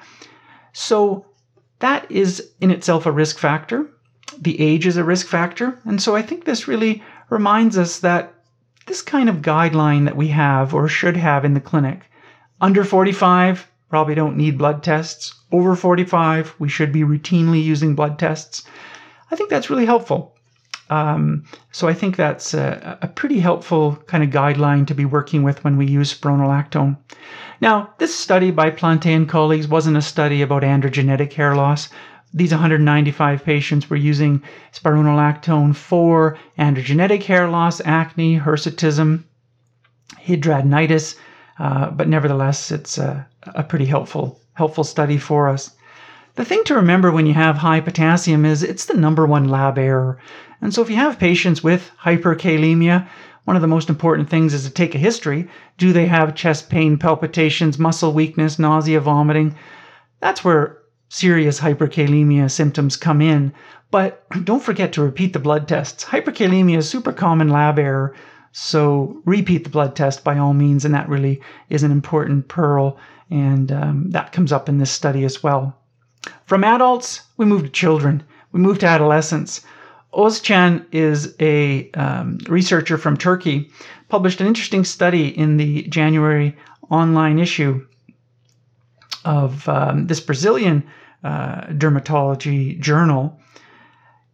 So 0.73 1.25
that 1.79 2.09
is 2.11 2.51
in 2.59 2.71
itself 2.71 3.05
a 3.05 3.11
risk 3.11 3.37
factor. 3.39 3.87
The 4.37 4.59
age 4.59 4.85
is 4.85 4.97
a 4.97 5.03
risk 5.03 5.27
factor. 5.27 5.79
And 5.85 6.01
so 6.01 6.15
I 6.15 6.21
think 6.21 6.45
this 6.45 6.67
really 6.67 7.03
reminds 7.29 7.77
us 7.77 7.99
that 7.99 8.33
this 8.85 9.01
kind 9.01 9.29
of 9.29 9.37
guideline 9.37 10.05
that 10.05 10.15
we 10.15 10.27
have 10.29 10.73
or 10.73 10.87
should 10.87 11.17
have 11.17 11.45
in 11.45 11.53
the 11.53 11.59
clinic. 11.59 12.09
Under 12.59 12.83
45, 12.83 13.67
probably 13.89 14.15
don't 14.15 14.37
need 14.37 14.57
blood 14.57 14.83
tests. 14.83 15.33
Over 15.51 15.75
45, 15.75 16.55
we 16.59 16.69
should 16.69 16.91
be 16.91 17.01
routinely 17.01 17.63
using 17.63 17.95
blood 17.95 18.17
tests. 18.17 18.63
I 19.31 19.35
think 19.35 19.49
that's 19.49 19.69
really 19.69 19.85
helpful. 19.85 20.35
Um, 20.89 21.43
so 21.71 21.87
I 21.87 21.93
think 21.93 22.15
that's 22.15 22.53
a, 22.53 22.97
a, 23.01 23.07
pretty 23.09 23.39
helpful 23.39 23.97
kind 24.07 24.23
of 24.23 24.29
guideline 24.29 24.87
to 24.87 24.95
be 24.95 25.03
working 25.03 25.43
with 25.43 25.61
when 25.63 25.75
we 25.75 25.85
use 25.85 26.17
spironolactone. 26.17 26.95
Now, 27.59 27.93
this 27.97 28.15
study 28.15 28.51
by 28.51 28.69
Plante 28.69 29.11
and 29.11 29.27
colleagues 29.27 29.67
wasn't 29.67 29.97
a 29.97 30.01
study 30.01 30.41
about 30.41 30.63
androgenetic 30.63 31.33
hair 31.33 31.55
loss. 31.55 31.89
These 32.33 32.51
195 32.51 33.43
patients 33.43 33.89
were 33.89 33.97
using 33.97 34.41
spironolactone 34.73 35.75
for 35.75 36.37
androgenetic 36.57 37.23
hair 37.23 37.49
loss, 37.49 37.81
acne, 37.83 38.39
hirsutism, 38.39 39.23
hidradenitis, 40.25 41.15
uh, 41.59 41.89
but 41.91 42.07
nevertheless, 42.07 42.71
it's 42.71 42.97
a, 42.97 43.27
a 43.43 43.63
pretty 43.63 43.85
helpful 43.85 44.39
helpful 44.57 44.83
study 44.83 45.17
for 45.19 45.47
us. 45.47 45.76
The 46.37 46.45
thing 46.45 46.63
to 46.65 46.75
remember 46.75 47.11
when 47.11 47.25
you 47.25 47.33
have 47.33 47.57
high 47.57 47.79
potassium 47.79 48.45
is 48.45 48.61
it's 48.61 48.85
the 48.85 48.93
number 48.93 49.25
one 49.25 49.49
lab 49.49 49.79
error. 49.79 50.19
And 50.61 50.71
so 50.71 50.83
if 50.83 50.89
you 50.91 50.95
have 50.95 51.17
patients 51.17 51.63
with 51.63 51.89
hyperkalemia, 51.99 53.07
one 53.45 53.55
of 53.55 53.63
the 53.63 53.67
most 53.67 53.89
important 53.89 54.29
things 54.29 54.53
is 54.53 54.63
to 54.63 54.69
take 54.69 54.93
a 54.93 54.99
history. 54.99 55.47
Do 55.79 55.91
they 55.91 56.05
have 56.05 56.35
chest 56.35 56.69
pain, 56.69 56.99
palpitations, 56.99 57.79
muscle 57.79 58.13
weakness, 58.13 58.59
nausea, 58.59 58.99
vomiting? 58.99 59.55
That's 60.19 60.43
where 60.43 60.77
serious 61.09 61.59
hyperkalemia 61.59 62.51
symptoms 62.51 62.97
come 62.97 63.19
in. 63.19 63.51
But 63.89 64.23
don't 64.43 64.61
forget 64.61 64.93
to 64.93 65.01
repeat 65.01 65.33
the 65.33 65.39
blood 65.39 65.67
tests. 65.67 66.05
Hyperkalemia 66.05 66.77
is 66.77 66.87
super 66.87 67.13
common 67.13 67.49
lab 67.49 67.79
error, 67.79 68.13
so 68.51 69.23
repeat 69.25 69.63
the 69.63 69.71
blood 69.71 69.95
test 69.95 70.23
by 70.23 70.37
all 70.37 70.53
means, 70.53 70.85
and 70.85 70.93
that 70.93 71.09
really 71.09 71.41
is 71.71 71.81
an 71.81 71.91
important 71.91 72.47
pearl, 72.47 72.99
and 73.31 73.71
um, 73.71 74.11
that 74.11 74.33
comes 74.33 74.51
up 74.51 74.69
in 74.69 74.77
this 74.77 74.91
study 74.91 75.23
as 75.23 75.41
well. 75.41 75.75
From 76.45 76.63
adults, 76.63 77.21
we 77.37 77.45
move 77.45 77.63
to 77.63 77.69
children. 77.69 78.23
We 78.51 78.59
move 78.59 78.79
to 78.79 78.87
adolescents. 78.87 79.61
Ozcan 80.13 80.85
is 80.91 81.35
a 81.39 81.91
um, 81.91 82.39
researcher 82.47 82.97
from 82.97 83.17
Turkey, 83.17 83.69
published 84.09 84.41
an 84.41 84.47
interesting 84.47 84.83
study 84.83 85.27
in 85.27 85.57
the 85.57 85.83
January 85.83 86.55
online 86.89 87.39
issue 87.39 87.85
of 89.25 89.67
um, 89.67 90.07
this 90.07 90.21
Brazilian 90.21 90.83
uh, 91.23 91.61
dermatology 91.67 92.79
journal, 92.79 93.39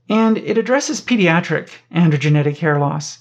and 0.10 0.38
it 0.38 0.58
addresses 0.58 1.02
pediatric 1.02 1.70
androgenetic 1.94 2.58
hair 2.58 2.80
loss. 2.80 3.18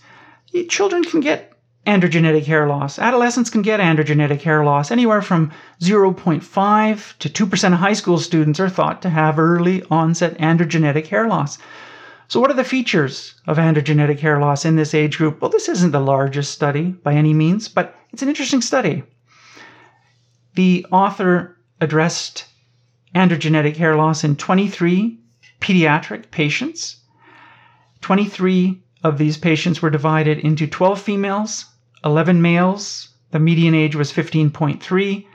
Children 0.68 1.04
can 1.04 1.20
get 1.20 1.51
androgenetic 1.86 2.44
hair 2.44 2.68
loss. 2.68 2.98
Adolescents 2.98 3.50
can 3.50 3.62
get 3.62 3.80
androgenetic 3.80 4.42
hair 4.42 4.64
loss. 4.64 4.90
Anywhere 4.90 5.22
from 5.22 5.50
0.5 5.80 7.18
to 7.18 7.28
2% 7.28 7.72
of 7.72 7.78
high 7.78 7.92
school 7.92 8.18
students 8.18 8.60
are 8.60 8.68
thought 8.68 9.02
to 9.02 9.10
have 9.10 9.38
early 9.38 9.82
onset 9.90 10.38
androgenetic 10.38 11.08
hair 11.08 11.26
loss. 11.26 11.58
So, 12.28 12.40
what 12.40 12.50
are 12.50 12.54
the 12.54 12.64
features 12.64 13.34
of 13.46 13.58
androgenetic 13.58 14.20
hair 14.20 14.38
loss 14.40 14.64
in 14.64 14.76
this 14.76 14.94
age 14.94 15.18
group? 15.18 15.40
Well, 15.40 15.50
this 15.50 15.68
isn't 15.68 15.90
the 15.90 16.00
largest 16.00 16.52
study 16.52 16.92
by 16.92 17.14
any 17.14 17.34
means, 17.34 17.68
but 17.68 17.96
it's 18.12 18.22
an 18.22 18.28
interesting 18.28 18.62
study. 18.62 19.02
The 20.54 20.86
author 20.92 21.56
addressed 21.80 22.46
androgenetic 23.14 23.76
hair 23.76 23.96
loss 23.96 24.24
in 24.24 24.36
23 24.36 25.18
pediatric 25.60 26.30
patients. 26.30 26.96
23 28.00 28.82
of 29.04 29.18
these 29.18 29.36
patients 29.36 29.82
were 29.82 29.90
divided 29.90 30.38
into 30.38 30.66
12 30.66 31.00
females, 31.00 31.66
11 32.04 32.42
males. 32.42 33.08
The 33.30 33.38
median 33.38 33.74
age 33.74 33.94
was 33.94 34.12
15.3. 34.12 35.26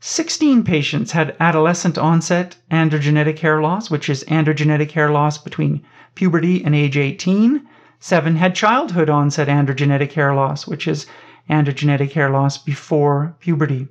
16 0.00 0.62
patients 0.62 1.12
had 1.12 1.36
adolescent 1.40 1.98
onset 1.98 2.56
androgenetic 2.70 3.38
hair 3.38 3.60
loss, 3.60 3.90
which 3.90 4.08
is 4.08 4.24
androgenetic 4.24 4.92
hair 4.92 5.10
loss 5.10 5.38
between 5.38 5.82
puberty 6.14 6.64
and 6.64 6.74
age 6.74 6.96
18. 6.96 7.66
Seven 7.98 8.36
had 8.36 8.54
childhood 8.54 9.08
onset 9.10 9.48
androgenetic 9.48 10.12
hair 10.12 10.34
loss, 10.34 10.66
which 10.66 10.86
is 10.86 11.06
androgenetic 11.48 12.12
hair 12.12 12.30
loss 12.30 12.58
before 12.58 13.36
puberty. 13.40 13.88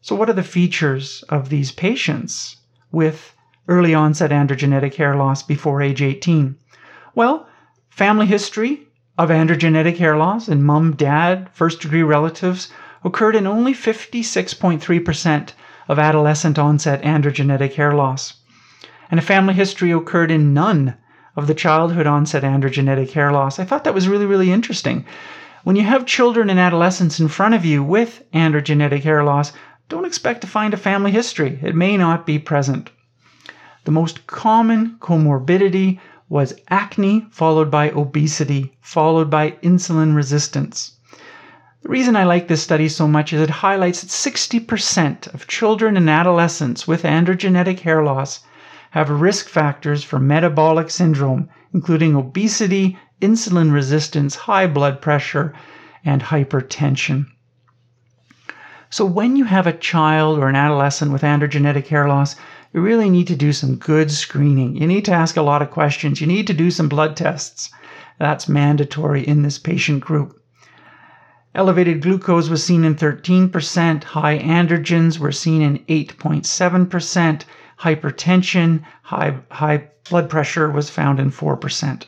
So, 0.00 0.14
what 0.14 0.28
are 0.28 0.34
the 0.34 0.42
features 0.42 1.24
of 1.28 1.48
these 1.48 1.72
patients 1.72 2.56
with 2.92 3.34
early 3.68 3.94
onset 3.94 4.30
androgenetic 4.30 4.94
hair 4.94 5.16
loss 5.16 5.42
before 5.42 5.82
age 5.82 6.02
18? 6.02 6.56
Well, 7.14 7.48
family 7.88 8.26
history 8.26 8.85
of 9.18 9.30
androgenetic 9.30 9.96
hair 9.96 10.16
loss 10.16 10.48
in 10.48 10.62
mom, 10.62 10.94
dad, 10.94 11.48
first 11.52 11.80
degree 11.80 12.02
relatives 12.02 12.68
occurred 13.04 13.36
in 13.36 13.46
only 13.46 13.72
56.3% 13.72 15.50
of 15.88 15.98
adolescent 15.98 16.58
onset 16.58 17.02
androgenetic 17.02 17.74
hair 17.74 17.94
loss. 17.94 18.34
And 19.10 19.18
a 19.18 19.22
family 19.22 19.54
history 19.54 19.92
occurred 19.92 20.30
in 20.30 20.52
none 20.52 20.96
of 21.36 21.46
the 21.46 21.54
childhood 21.54 22.06
onset 22.06 22.42
androgenetic 22.42 23.12
hair 23.12 23.30
loss. 23.30 23.58
I 23.58 23.64
thought 23.64 23.84
that 23.84 23.94
was 23.94 24.08
really, 24.08 24.26
really 24.26 24.52
interesting. 24.52 25.04
When 25.64 25.76
you 25.76 25.84
have 25.84 26.06
children 26.06 26.50
and 26.50 26.58
adolescents 26.58 27.20
in 27.20 27.28
front 27.28 27.54
of 27.54 27.64
you 27.64 27.82
with 27.82 28.22
androgenetic 28.32 29.02
hair 29.02 29.22
loss, 29.24 29.52
don't 29.88 30.04
expect 30.04 30.40
to 30.40 30.46
find 30.46 30.74
a 30.74 30.78
family 30.78 31.10
history. 31.10 31.58
It 31.62 31.74
may 31.74 31.96
not 31.96 32.26
be 32.26 32.38
present. 32.38 32.90
The 33.84 33.92
most 33.92 34.26
common 34.26 34.96
comorbidity 35.00 36.00
was 36.28 36.54
acne, 36.68 37.26
followed 37.30 37.70
by 37.70 37.90
obesity, 37.90 38.76
followed 38.80 39.30
by 39.30 39.52
insulin 39.62 40.14
resistance. 40.14 40.92
The 41.82 41.88
reason 41.88 42.16
I 42.16 42.24
like 42.24 42.48
this 42.48 42.62
study 42.62 42.88
so 42.88 43.06
much 43.06 43.32
is 43.32 43.40
it 43.40 43.62
highlights 43.62 44.00
that 44.00 44.10
60% 44.10 45.32
of 45.32 45.46
children 45.46 45.96
and 45.96 46.10
adolescents 46.10 46.88
with 46.88 47.04
androgenetic 47.04 47.80
hair 47.80 48.02
loss 48.02 48.40
have 48.90 49.08
risk 49.08 49.48
factors 49.48 50.02
for 50.02 50.18
metabolic 50.18 50.90
syndrome, 50.90 51.48
including 51.72 52.16
obesity, 52.16 52.98
insulin 53.20 53.72
resistance, 53.72 54.34
high 54.34 54.66
blood 54.66 55.00
pressure, 55.00 55.54
and 56.04 56.22
hypertension. 56.22 57.26
So, 58.90 59.04
when 59.04 59.36
you 59.36 59.44
have 59.44 59.66
a 59.66 59.72
child 59.72 60.38
or 60.38 60.48
an 60.48 60.56
adolescent 60.56 61.12
with 61.12 61.22
androgenetic 61.22 61.86
hair 61.88 62.08
loss, 62.08 62.36
you 62.72 62.80
really 62.80 63.10
need 63.10 63.26
to 63.28 63.36
do 63.36 63.52
some 63.52 63.76
good 63.76 64.10
screening. 64.10 64.76
You 64.76 64.86
need 64.86 65.04
to 65.06 65.12
ask 65.12 65.36
a 65.36 65.42
lot 65.42 65.62
of 65.62 65.70
questions. 65.70 66.20
You 66.20 66.26
need 66.26 66.46
to 66.46 66.54
do 66.54 66.70
some 66.70 66.88
blood 66.88 67.16
tests. 67.16 67.70
That's 68.18 68.48
mandatory 68.48 69.26
in 69.26 69.42
this 69.42 69.58
patient 69.58 70.00
group. 70.00 70.40
Elevated 71.54 72.02
glucose 72.02 72.50
was 72.50 72.62
seen 72.62 72.84
in 72.84 72.94
13%, 72.94 74.04
high 74.04 74.38
androgens 74.38 75.18
were 75.18 75.32
seen 75.32 75.62
in 75.62 75.78
8.7%, 75.86 77.44
hypertension, 77.80 78.82
high, 79.02 79.38
high 79.50 79.88
blood 80.10 80.28
pressure 80.28 80.70
was 80.70 80.90
found 80.90 81.18
in 81.18 81.30
4%. 81.30 82.04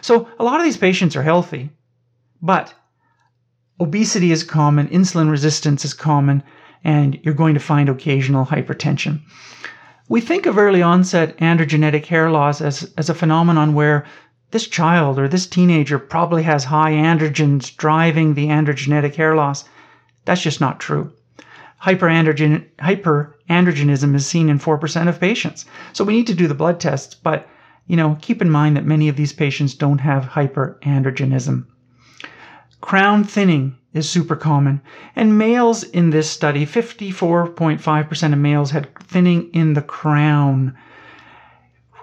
So 0.00 0.28
a 0.40 0.44
lot 0.44 0.58
of 0.58 0.64
these 0.64 0.76
patients 0.76 1.14
are 1.14 1.22
healthy, 1.22 1.70
but 2.42 2.74
obesity 3.78 4.32
is 4.32 4.42
common, 4.42 4.88
insulin 4.88 5.30
resistance 5.30 5.84
is 5.84 5.94
common, 5.94 6.42
and 6.82 7.18
you're 7.22 7.32
going 7.32 7.54
to 7.54 7.60
find 7.60 7.88
occasional 7.88 8.44
hypertension. 8.44 9.22
We 10.08 10.20
think 10.20 10.46
of 10.46 10.58
early 10.58 10.82
onset 10.82 11.36
androgenetic 11.38 12.06
hair 12.06 12.30
loss 12.30 12.60
as, 12.60 12.92
as 12.96 13.08
a 13.08 13.14
phenomenon 13.14 13.74
where 13.74 14.04
this 14.50 14.66
child 14.66 15.18
or 15.18 15.28
this 15.28 15.46
teenager 15.46 15.98
probably 15.98 16.42
has 16.42 16.64
high 16.64 16.92
androgens 16.92 17.74
driving 17.76 18.34
the 18.34 18.46
androgenetic 18.46 19.14
hair 19.14 19.34
loss. 19.34 19.64
That's 20.24 20.42
just 20.42 20.60
not 20.60 20.80
true 20.80 21.12
hyperandrogen, 21.84 22.64
hyperandrogenism 22.78 24.14
is 24.14 24.26
seen 24.26 24.48
in 24.48 24.58
4% 24.58 25.08
of 25.08 25.20
patients. 25.20 25.66
So 25.92 26.02
we 26.02 26.14
need 26.14 26.26
to 26.28 26.34
do 26.34 26.48
the 26.48 26.54
blood 26.54 26.80
tests, 26.80 27.14
but 27.14 27.46
you 27.86 27.96
know, 27.96 28.16
keep 28.22 28.40
in 28.40 28.48
mind 28.48 28.76
that 28.76 28.86
many 28.86 29.08
of 29.08 29.16
these 29.16 29.34
patients 29.34 29.74
don't 29.74 29.98
have 29.98 30.24
hyperandrogenism. 30.24 31.66
Crown 32.80 33.24
thinning 33.24 33.76
is 33.94 34.10
super 34.10 34.36
common, 34.36 34.82
and 35.16 35.38
males 35.38 35.84
in 35.84 36.10
this 36.10 36.28
study, 36.28 36.66
54.5% 36.66 38.32
of 38.32 38.38
males 38.38 38.72
had 38.72 38.94
thinning 38.98 39.48
in 39.54 39.72
the 39.72 39.82
crown. 39.82 40.76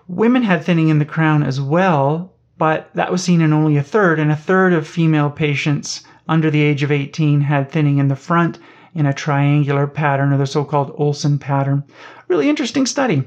Women 0.07 0.41
had 0.41 0.63
thinning 0.63 0.87
in 0.89 0.99
the 0.99 1.05
crown 1.05 1.43
as 1.43 1.61
well, 1.61 2.33
but 2.57 2.89
that 2.95 3.11
was 3.11 3.21
seen 3.21 3.41
in 3.41 3.53
only 3.53 3.75
a 3.75 3.83
third, 3.83 4.19
and 4.19 4.31
a 4.31 4.35
third 4.35 4.71
of 4.71 4.87
female 4.87 5.29
patients 5.29 6.03
under 6.29 6.49
the 6.49 6.61
age 6.61 6.81
of 6.81 6.91
18 6.91 7.41
had 7.41 7.69
thinning 7.69 7.97
in 7.97 8.07
the 8.07 8.15
front 8.15 8.57
in 8.93 9.05
a 9.05 9.13
triangular 9.13 9.85
pattern 9.85 10.31
or 10.31 10.37
the 10.37 10.45
so 10.45 10.63
called 10.63 10.95
Olsen 10.97 11.39
pattern. 11.39 11.83
Really 12.29 12.49
interesting 12.49 12.85
study. 12.85 13.23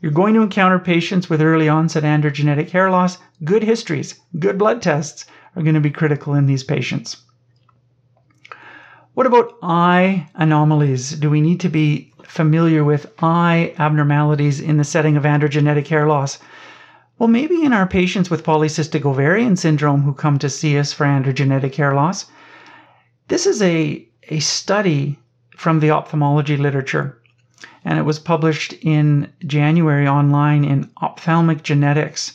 You're 0.00 0.12
going 0.12 0.34
to 0.34 0.42
encounter 0.42 0.78
patients 0.78 1.30
with 1.30 1.40
early 1.40 1.68
onset 1.68 2.02
androgenetic 2.02 2.68
hair 2.70 2.90
loss. 2.90 3.16
Good 3.44 3.62
histories, 3.62 4.20
good 4.38 4.58
blood 4.58 4.82
tests 4.82 5.24
are 5.56 5.62
going 5.62 5.74
to 5.74 5.80
be 5.80 5.90
critical 5.90 6.34
in 6.34 6.44
these 6.44 6.64
patients. 6.64 7.16
What 9.14 9.26
about 9.26 9.56
eye 9.62 10.26
anomalies? 10.34 11.12
Do 11.12 11.30
we 11.30 11.40
need 11.40 11.60
to 11.60 11.68
be 11.68 12.12
familiar 12.24 12.82
with 12.82 13.12
eye 13.22 13.72
abnormalities 13.78 14.60
in 14.60 14.76
the 14.76 14.82
setting 14.82 15.16
of 15.16 15.22
androgenetic 15.22 15.86
hair 15.86 16.08
loss? 16.08 16.40
Well, 17.16 17.28
maybe 17.28 17.62
in 17.62 17.72
our 17.72 17.86
patients 17.86 18.28
with 18.28 18.42
polycystic 18.42 19.04
ovarian 19.04 19.54
syndrome 19.54 20.02
who 20.02 20.14
come 20.14 20.36
to 20.40 20.50
see 20.50 20.76
us 20.76 20.92
for 20.92 21.06
androgenetic 21.06 21.76
hair 21.76 21.94
loss. 21.94 22.26
This 23.28 23.46
is 23.46 23.62
a 23.62 24.04
a 24.30 24.40
study 24.40 25.16
from 25.56 25.78
the 25.78 25.92
ophthalmology 25.92 26.56
literature. 26.56 27.16
and 27.84 27.98
it 28.00 28.04
was 28.04 28.18
published 28.18 28.72
in 28.82 29.28
January 29.46 30.08
online 30.08 30.64
in 30.64 30.90
Ophthalmic 31.00 31.62
Genetics. 31.62 32.32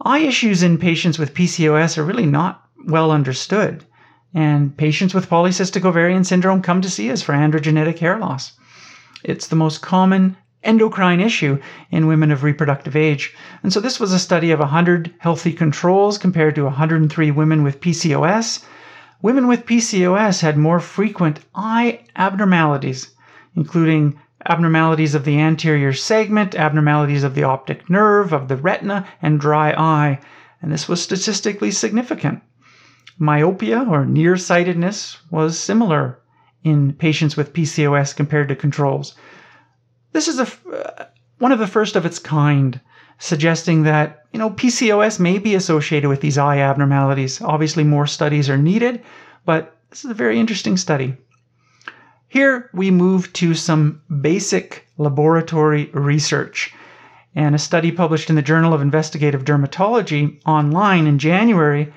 Eye 0.00 0.18
issues 0.18 0.64
in 0.64 0.78
patients 0.78 1.16
with 1.16 1.34
PCOS 1.34 1.96
are 1.96 2.04
really 2.04 2.26
not 2.26 2.64
well 2.86 3.12
understood, 3.12 3.84
and 4.36 4.76
patients 4.76 5.14
with 5.14 5.30
polycystic 5.30 5.82
ovarian 5.86 6.22
syndrome 6.22 6.60
come 6.60 6.82
to 6.82 6.90
see 6.90 7.10
us 7.10 7.22
for 7.22 7.32
androgenetic 7.32 7.98
hair 8.00 8.18
loss. 8.18 8.52
It's 9.24 9.46
the 9.46 9.56
most 9.56 9.80
common 9.80 10.36
endocrine 10.62 11.20
issue 11.20 11.58
in 11.90 12.06
women 12.06 12.30
of 12.30 12.42
reproductive 12.42 12.94
age. 12.94 13.34
And 13.62 13.72
so 13.72 13.80
this 13.80 13.98
was 13.98 14.12
a 14.12 14.18
study 14.18 14.50
of 14.50 14.58
100 14.58 15.14
healthy 15.20 15.54
controls 15.54 16.18
compared 16.18 16.54
to 16.56 16.64
103 16.64 17.30
women 17.30 17.62
with 17.62 17.80
PCOS. 17.80 18.62
Women 19.22 19.46
with 19.46 19.64
PCOS 19.64 20.42
had 20.42 20.58
more 20.58 20.80
frequent 20.80 21.40
eye 21.54 22.00
abnormalities, 22.14 23.12
including 23.54 24.20
abnormalities 24.46 25.14
of 25.14 25.24
the 25.24 25.40
anterior 25.40 25.94
segment, 25.94 26.54
abnormalities 26.54 27.24
of 27.24 27.34
the 27.34 27.44
optic 27.44 27.88
nerve, 27.88 28.34
of 28.34 28.48
the 28.48 28.56
retina, 28.56 29.06
and 29.22 29.40
dry 29.40 29.72
eye. 29.72 30.20
And 30.60 30.70
this 30.70 30.90
was 30.90 31.02
statistically 31.02 31.70
significant. 31.70 32.42
Myopia 33.18 33.86
or 33.88 34.04
nearsightedness 34.04 35.18
was 35.30 35.58
similar 35.58 36.18
in 36.64 36.92
patients 36.92 37.36
with 37.36 37.52
PCOS 37.52 38.14
compared 38.14 38.48
to 38.48 38.56
controls. 38.56 39.14
This 40.12 40.28
is 40.28 40.38
a, 40.38 40.48
uh, 40.72 41.04
one 41.38 41.52
of 41.52 41.58
the 41.58 41.66
first 41.66 41.96
of 41.96 42.04
its 42.04 42.18
kind, 42.18 42.80
suggesting 43.18 43.84
that 43.84 44.24
you 44.32 44.38
know 44.38 44.50
PCOS 44.50 45.18
may 45.18 45.38
be 45.38 45.54
associated 45.54 46.08
with 46.08 46.20
these 46.20 46.38
eye 46.38 46.58
abnormalities. 46.58 47.40
Obviously, 47.40 47.84
more 47.84 48.06
studies 48.06 48.50
are 48.50 48.58
needed, 48.58 49.02
but 49.44 49.76
this 49.90 50.04
is 50.04 50.10
a 50.10 50.14
very 50.14 50.38
interesting 50.38 50.76
study. 50.76 51.16
Here 52.28 52.68
we 52.74 52.90
move 52.90 53.32
to 53.34 53.54
some 53.54 54.02
basic 54.20 54.86
laboratory 54.98 55.90
research. 55.94 56.74
And 57.34 57.54
a 57.54 57.58
study 57.58 57.92
published 57.92 58.30
in 58.30 58.36
the 58.36 58.42
Journal 58.42 58.74
of 58.74 58.82
Investigative 58.82 59.44
Dermatology 59.44 60.40
online 60.46 61.06
in 61.06 61.18
January 61.18 61.92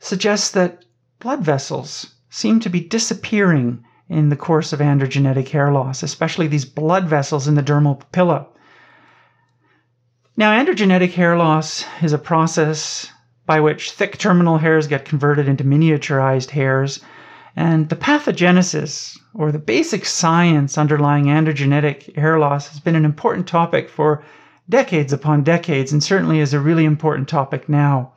suggests 0.00 0.50
that 0.50 0.84
blood 1.20 1.42
vessels 1.42 2.14
seem 2.30 2.58
to 2.60 2.68
be 2.68 2.80
disappearing 2.80 3.84
in 4.08 4.28
the 4.28 4.36
course 4.36 4.72
of 4.72 4.80
androgenetic 4.80 5.48
hair 5.48 5.70
loss, 5.70 6.02
especially 6.02 6.48
these 6.48 6.64
blood 6.64 7.06
vessels 7.06 7.46
in 7.46 7.54
the 7.54 7.62
dermal 7.62 8.00
papilla. 8.00 8.46
Now, 10.36 10.52
androgenetic 10.52 11.12
hair 11.12 11.36
loss 11.36 11.84
is 12.02 12.12
a 12.12 12.18
process 12.18 13.10
by 13.46 13.60
which 13.60 13.92
thick 13.92 14.16
terminal 14.16 14.58
hairs 14.58 14.86
get 14.86 15.04
converted 15.04 15.48
into 15.48 15.64
miniaturized 15.64 16.50
hairs. 16.50 17.00
And 17.54 17.88
the 17.88 17.96
pathogenesis, 17.96 19.18
or 19.34 19.52
the 19.52 19.58
basic 19.58 20.06
science 20.06 20.78
underlying 20.78 21.26
androgenetic 21.26 22.16
hair 22.16 22.38
loss, 22.38 22.68
has 22.68 22.80
been 22.80 22.96
an 22.96 23.04
important 23.04 23.46
topic 23.46 23.90
for 23.90 24.22
decades 24.68 25.12
upon 25.12 25.42
decades, 25.42 25.92
and 25.92 26.02
certainly 26.02 26.38
is 26.38 26.54
a 26.54 26.60
really 26.60 26.84
important 26.84 27.28
topic 27.28 27.68
now. 27.68 28.12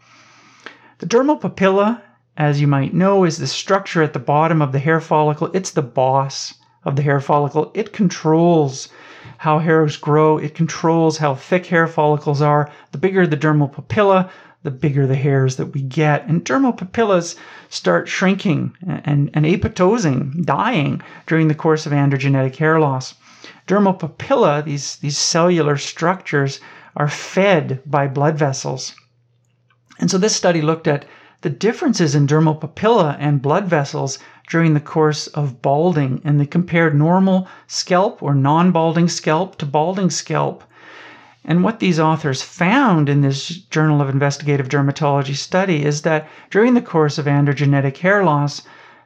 The 1.03 1.09
dermal 1.09 1.37
papilla 1.37 2.01
as 2.37 2.61
you 2.61 2.67
might 2.67 2.93
know, 2.93 3.25
is 3.25 3.37
the 3.37 3.45
structure 3.45 4.01
at 4.01 4.13
the 4.13 4.19
bottom 4.19 4.61
of 4.61 4.71
the 4.71 4.79
hair 4.79 5.01
follicle. 5.01 5.51
It's 5.53 5.71
the 5.71 5.81
boss 5.81 6.53
of 6.85 6.95
the 6.95 7.01
hair 7.01 7.19
follicle. 7.19 7.71
It 7.73 7.91
controls 7.91 8.87
how 9.39 9.59
hairs 9.59 9.97
grow, 9.97 10.37
it 10.37 10.55
controls 10.55 11.17
how 11.17 11.35
thick 11.35 11.65
hair 11.65 11.87
follicles 11.87 12.41
are. 12.41 12.71
The 12.93 12.99
bigger 12.99 13.27
the 13.27 13.35
dermal 13.35 13.69
papilla, 13.69 14.29
the 14.63 14.71
bigger 14.71 15.05
the 15.05 15.17
hairs 15.17 15.57
that 15.57 15.73
we 15.73 15.81
get. 15.81 16.25
And 16.25 16.45
dermal 16.45 16.77
papillas 16.77 17.35
start 17.67 18.07
shrinking 18.07 18.73
and, 18.87 19.29
and 19.33 19.45
apoptosing, 19.45 20.45
dying 20.45 21.01
during 21.27 21.49
the 21.49 21.53
course 21.53 21.85
of 21.85 21.91
androgenetic 21.91 22.55
hair 22.55 22.79
loss. 22.79 23.13
Dermal 23.67 23.99
papilla, 23.99 24.63
these, 24.63 24.95
these 24.95 25.17
cellular 25.17 25.75
structures, 25.75 26.61
are 26.95 27.09
fed 27.09 27.81
by 27.85 28.07
blood 28.07 28.37
vessels. 28.37 28.95
And 29.99 30.09
so 30.09 30.17
this 30.17 30.35
study 30.35 30.61
looked 30.61 30.87
at 30.87 31.05
the 31.41 31.49
differences 31.49 32.15
in 32.15 32.25
dermal 32.25 32.59
papilla 32.59 33.17
and 33.19 33.41
blood 33.41 33.65
vessels 33.65 34.17
during 34.49 34.73
the 34.73 34.79
course 34.79 35.27
of 35.27 35.61
balding, 35.61 36.21
and 36.23 36.39
they 36.39 36.45
compared 36.45 36.95
normal 36.95 37.47
scalp 37.67 38.23
or 38.23 38.33
non 38.33 38.71
balding 38.71 39.07
scalp 39.07 39.57
to 39.57 39.65
balding 39.65 40.09
scalp. 40.09 40.63
And 41.45 41.63
what 41.63 41.79
these 41.79 41.99
authors 41.99 42.41
found 42.41 43.09
in 43.09 43.21
this 43.21 43.49
Journal 43.49 44.01
of 44.01 44.09
Investigative 44.09 44.69
Dermatology 44.69 45.35
study 45.35 45.83
is 45.83 46.03
that 46.03 46.29
during 46.49 46.73
the 46.73 46.81
course 46.81 47.17
of 47.17 47.25
androgenetic 47.25 47.97
hair 47.97 48.23
loss, 48.23 48.61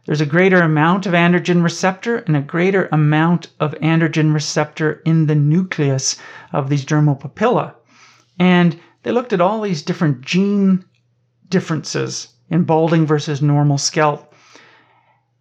there's 0.05 0.21
a 0.21 0.25
greater 0.25 0.61
amount 0.61 1.05
of 1.05 1.13
androgen 1.13 1.63
receptor 1.63 2.17
and 2.19 2.37
a 2.37 2.41
greater 2.41 2.87
amount 2.91 3.47
of 3.59 3.73
androgen 3.81 4.33
receptor 4.33 5.01
in 5.05 5.25
the 5.25 5.35
nucleus 5.35 6.17
of 6.53 6.69
these 6.69 6.85
dermal 6.85 7.19
papilla. 7.19 7.73
And 8.39 8.79
they 9.07 9.13
looked 9.13 9.31
at 9.31 9.39
all 9.39 9.61
these 9.61 9.83
different 9.83 10.19
gene 10.19 10.83
differences 11.47 12.27
in 12.49 12.65
balding 12.65 13.05
versus 13.05 13.41
normal 13.41 13.77
scalp. 13.77 14.33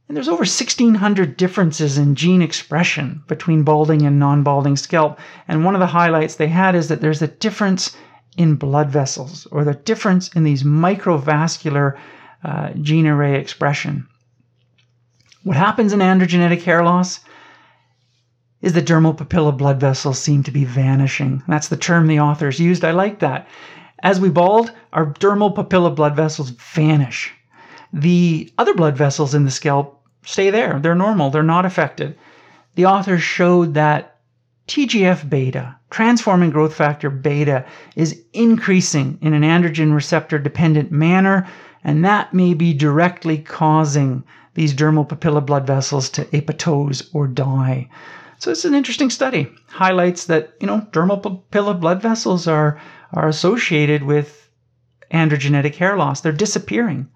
And 0.07 0.17
there's 0.17 0.29
over 0.29 0.43
1,600 0.43 1.37
differences 1.37 1.99
in 1.99 2.15
gene 2.15 2.43
expression 2.43 3.25
between 3.27 3.65
balding 3.65 4.03
and 4.03 4.21
non 4.21 4.45
balding 4.45 4.77
scalp. 4.77 5.19
And 5.49 5.65
one 5.65 5.75
of 5.75 5.81
the 5.81 5.89
highlights 5.89 6.37
they 6.37 6.47
had 6.47 6.77
is 6.77 6.87
that 6.87 7.01
there's 7.01 7.23
a 7.23 7.27
difference 7.27 7.97
in 8.37 8.55
blood 8.55 8.89
vessels 8.89 9.49
or 9.51 9.65
the 9.65 9.75
difference 9.75 10.29
in 10.29 10.45
these 10.45 10.63
microvascular 10.63 11.99
uh, 12.45 12.71
gene 12.75 13.09
array 13.09 13.41
expression. 13.41 14.07
What 15.43 15.57
happens 15.57 15.93
in 15.93 15.99
androgenetic 15.99 16.63
hair 16.63 16.85
loss 16.85 17.19
is 18.67 18.73
the 18.73 18.83
dermal 18.83 19.17
papilla 19.17 19.57
blood 19.57 19.79
vessels 19.79 20.19
seem 20.19 20.43
to 20.43 20.51
be 20.51 20.65
vanishing. 20.65 21.41
That's 21.47 21.69
the 21.69 21.77
term 21.77 22.09
the 22.09 22.19
authors 22.19 22.59
used. 22.59 22.85
I 22.85 22.91
like 22.91 23.21
that. 23.21 23.47
As 24.03 24.19
we 24.19 24.29
bald, 24.29 24.73
our 24.93 25.07
dermal 25.07 25.55
papilla 25.55 25.95
blood 25.95 26.17
vessels 26.17 26.51
vanish. 26.51 27.33
The 27.93 28.53
other 28.59 28.75
blood 28.75 28.97
vessels 28.97 29.37
in 29.37 29.45
the 29.45 29.53
scalp 29.53 30.03
stay 30.25 30.51
there. 30.51 30.81
They're 30.81 30.97
normal, 30.97 31.31
they're 31.31 31.45
not 31.45 31.65
affected. 31.65 32.19
The 32.75 32.87
authors 32.87 33.23
showed 33.23 33.75
that 33.75 34.19
TGF 34.67 35.31
beta, 35.31 35.77
transforming 35.91 36.51
growth 36.51 36.75
factor 36.75 37.09
beta, 37.09 37.65
is 37.95 38.21
increasing 38.33 39.17
in 39.23 39.33
an 39.33 39.43
androgen 39.43 39.95
receptor 39.95 40.41
dependent 40.41 40.91
manner, 40.91 41.47
and 41.85 42.05
that 42.05 42.35
may 42.35 42.53
be 42.53 42.75
directly 42.75 43.39
causing 43.39 44.25
these 44.55 44.75
dermal 44.75 45.09
papilla 45.09 45.47
blood 45.47 45.69
vessels 45.69 46.11
to 46.11 46.25
apoptose 46.25 47.09
or 47.15 47.29
die. 47.29 47.89
So 48.39 48.51
it's 48.51 48.65
an 48.65 48.75
interesting 48.75 49.11
study. 49.11 49.51
Highlights 49.69 50.27
that, 50.27 50.55
you 50.61 50.67
know, 50.67 50.87
dermal 50.93 51.23
papilla 51.23 51.79
blood 51.79 52.03
vessels 52.03 52.47
are 52.47 52.81
are 53.13 53.29
associated 53.29 54.03
with 54.03 54.49
androgenetic 55.13 55.75
hair 55.77 55.97
loss. 55.97 56.21
They're 56.21 56.33
disappearing. 56.33 57.09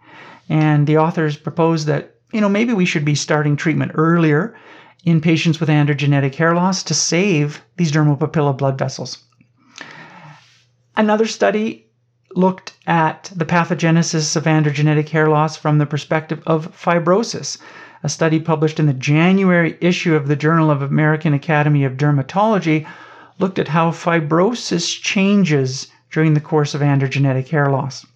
And 0.48 0.86
the 0.86 0.98
authors 0.98 1.36
propose 1.36 1.84
that, 1.86 2.14
you 2.32 2.40
know, 2.40 2.48
maybe 2.48 2.72
we 2.72 2.84
should 2.84 3.04
be 3.04 3.14
starting 3.14 3.56
treatment 3.56 3.92
earlier 3.94 4.56
in 5.04 5.20
patients 5.20 5.60
with 5.60 5.68
androgenetic 5.68 6.34
hair 6.34 6.54
loss 6.54 6.82
to 6.84 6.94
save 6.94 7.62
these 7.76 7.92
dermal 7.92 8.18
papilla 8.18 8.56
blood 8.56 8.78
vessels. 8.78 9.18
Another 10.96 11.26
study 11.26 11.86
looked 12.34 12.74
at 12.86 13.30
the 13.34 13.44
pathogenesis 13.44 14.36
of 14.36 14.44
androgenetic 14.44 15.08
hair 15.08 15.28
loss 15.28 15.56
from 15.56 15.78
the 15.78 15.86
perspective 15.86 16.42
of 16.46 16.70
fibrosis. 16.76 17.58
A 18.02 18.08
study 18.08 18.40
published 18.40 18.80
in 18.80 18.86
the 18.86 18.94
January 18.94 19.76
issue 19.80 20.14
of 20.14 20.26
the 20.26 20.36
Journal 20.36 20.70
of 20.70 20.80
American 20.80 21.34
Academy 21.34 21.84
of 21.84 21.98
Dermatology 21.98 22.86
looked 23.38 23.58
at 23.58 23.68
how 23.68 23.90
fibrosis 23.90 24.88
changes 25.00 25.88
during 26.10 26.34
the 26.34 26.40
course 26.40 26.74
of 26.74 26.80
androgenetic 26.80 27.48
hair 27.48 27.70
loss. 27.70 28.06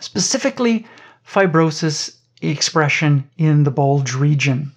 Specifically, 0.00 0.86
fibrosis 1.26 2.16
expression 2.40 3.28
in 3.36 3.64
the 3.64 3.70
bulge 3.70 4.14
region. 4.14 4.72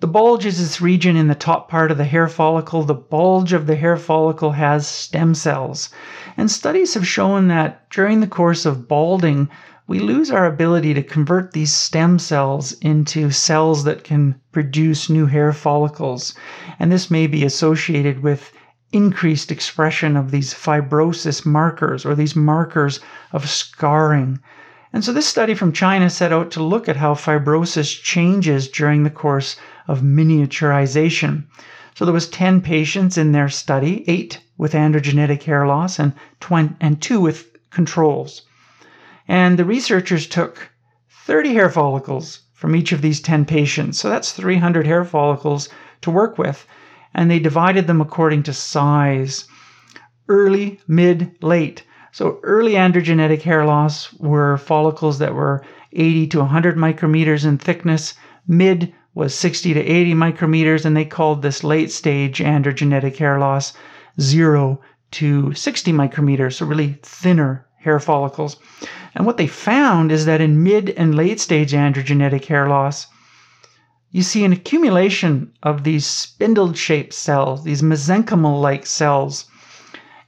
The 0.00 0.06
bulge 0.06 0.46
is 0.46 0.58
this 0.58 0.80
region 0.80 1.14
in 1.14 1.28
the 1.28 1.34
top 1.34 1.68
part 1.68 1.90
of 1.90 1.98
the 1.98 2.04
hair 2.04 2.26
follicle. 2.26 2.82
The 2.84 2.94
bulge 2.94 3.52
of 3.52 3.66
the 3.66 3.76
hair 3.76 3.98
follicle 3.98 4.52
has 4.52 4.86
stem 4.86 5.34
cells. 5.34 5.90
And 6.36 6.50
studies 6.50 6.94
have 6.94 7.06
shown 7.06 7.48
that 7.48 7.88
during 7.90 8.20
the 8.20 8.26
course 8.26 8.64
of 8.64 8.88
balding, 8.88 9.50
we 9.90 9.98
lose 9.98 10.30
our 10.30 10.46
ability 10.46 10.94
to 10.94 11.02
convert 11.02 11.50
these 11.50 11.72
stem 11.72 12.16
cells 12.16 12.74
into 12.74 13.28
cells 13.32 13.82
that 13.82 14.04
can 14.04 14.40
produce 14.52 15.10
new 15.10 15.26
hair 15.26 15.52
follicles. 15.52 16.32
And 16.78 16.92
this 16.92 17.10
may 17.10 17.26
be 17.26 17.44
associated 17.44 18.22
with 18.22 18.52
increased 18.92 19.50
expression 19.50 20.16
of 20.16 20.30
these 20.30 20.54
fibrosis 20.54 21.44
markers 21.44 22.06
or 22.06 22.14
these 22.14 22.36
markers 22.36 23.00
of 23.32 23.50
scarring. 23.50 24.38
And 24.92 25.04
so 25.04 25.12
this 25.12 25.26
study 25.26 25.54
from 25.54 25.72
China 25.72 26.08
set 26.08 26.32
out 26.32 26.52
to 26.52 26.62
look 26.62 26.88
at 26.88 26.98
how 26.98 27.14
fibrosis 27.14 27.90
changes 28.00 28.68
during 28.68 29.02
the 29.02 29.10
course 29.10 29.56
of 29.88 30.02
miniaturization. 30.02 31.46
So 31.96 32.04
there 32.04 32.14
was 32.14 32.28
10 32.28 32.60
patients 32.60 33.18
in 33.18 33.32
their 33.32 33.48
study, 33.48 34.04
8 34.08 34.38
with 34.56 34.72
androgenetic 34.72 35.42
hair 35.42 35.66
loss 35.66 35.98
and 35.98 36.12
20, 36.38 36.76
and 36.80 37.02
2 37.02 37.20
with 37.20 37.48
controls. 37.70 38.42
And 39.30 39.58
the 39.58 39.64
researchers 39.64 40.26
took 40.26 40.70
30 41.24 41.54
hair 41.54 41.70
follicles 41.70 42.40
from 42.52 42.76
each 42.76 42.92
of 42.92 43.00
these 43.00 43.20
10 43.20 43.44
patients. 43.44 43.98
So 43.98 44.10
that's 44.10 44.32
300 44.32 44.86
hair 44.86 45.04
follicles 45.04 45.68
to 46.02 46.10
work 46.10 46.36
with 46.36 46.66
and 47.14 47.30
they 47.30 47.38
divided 47.38 47.86
them 47.86 48.00
according 48.00 48.42
to 48.44 48.52
size 48.52 49.46
early, 50.28 50.80
mid, 50.86 51.32
late. 51.42 51.84
So 52.12 52.38
early 52.42 52.72
androgenetic 52.72 53.42
hair 53.42 53.64
loss 53.64 54.12
were 54.14 54.58
follicles 54.58 55.18
that 55.18 55.34
were 55.34 55.64
80 55.92 56.28
to 56.28 56.38
100 56.38 56.76
micrometers 56.76 57.44
in 57.44 57.58
thickness. 57.58 58.14
Mid 58.46 58.92
was 59.14 59.34
60 59.34 59.74
to 59.74 59.80
80 59.80 60.14
micrometers, 60.14 60.84
and 60.84 60.96
they 60.96 61.04
called 61.04 61.42
this 61.42 61.64
late 61.64 61.90
stage 61.90 62.38
androgenetic 62.38 63.16
hair 63.16 63.38
loss 63.38 63.72
0 64.20 64.80
to 65.12 65.52
60 65.52 65.92
micrometers, 65.92 66.54
so 66.54 66.66
really 66.66 66.98
thinner 67.02 67.66
hair 67.80 67.98
follicles. 67.98 68.56
And 69.14 69.26
what 69.26 69.36
they 69.36 69.46
found 69.46 70.12
is 70.12 70.26
that 70.26 70.40
in 70.40 70.62
mid 70.62 70.90
and 70.90 71.14
late 71.14 71.40
stage 71.40 71.72
androgenetic 71.72 72.44
hair 72.44 72.68
loss, 72.68 73.06
you 74.10 74.22
see 74.22 74.44
an 74.44 74.52
accumulation 74.52 75.52
of 75.62 75.84
these 75.84 76.06
spindle 76.06 76.72
shaped 76.72 77.14
cells, 77.14 77.64
these 77.64 77.82
mesenchymal 77.82 78.60
like 78.60 78.86
cells. 78.86 79.46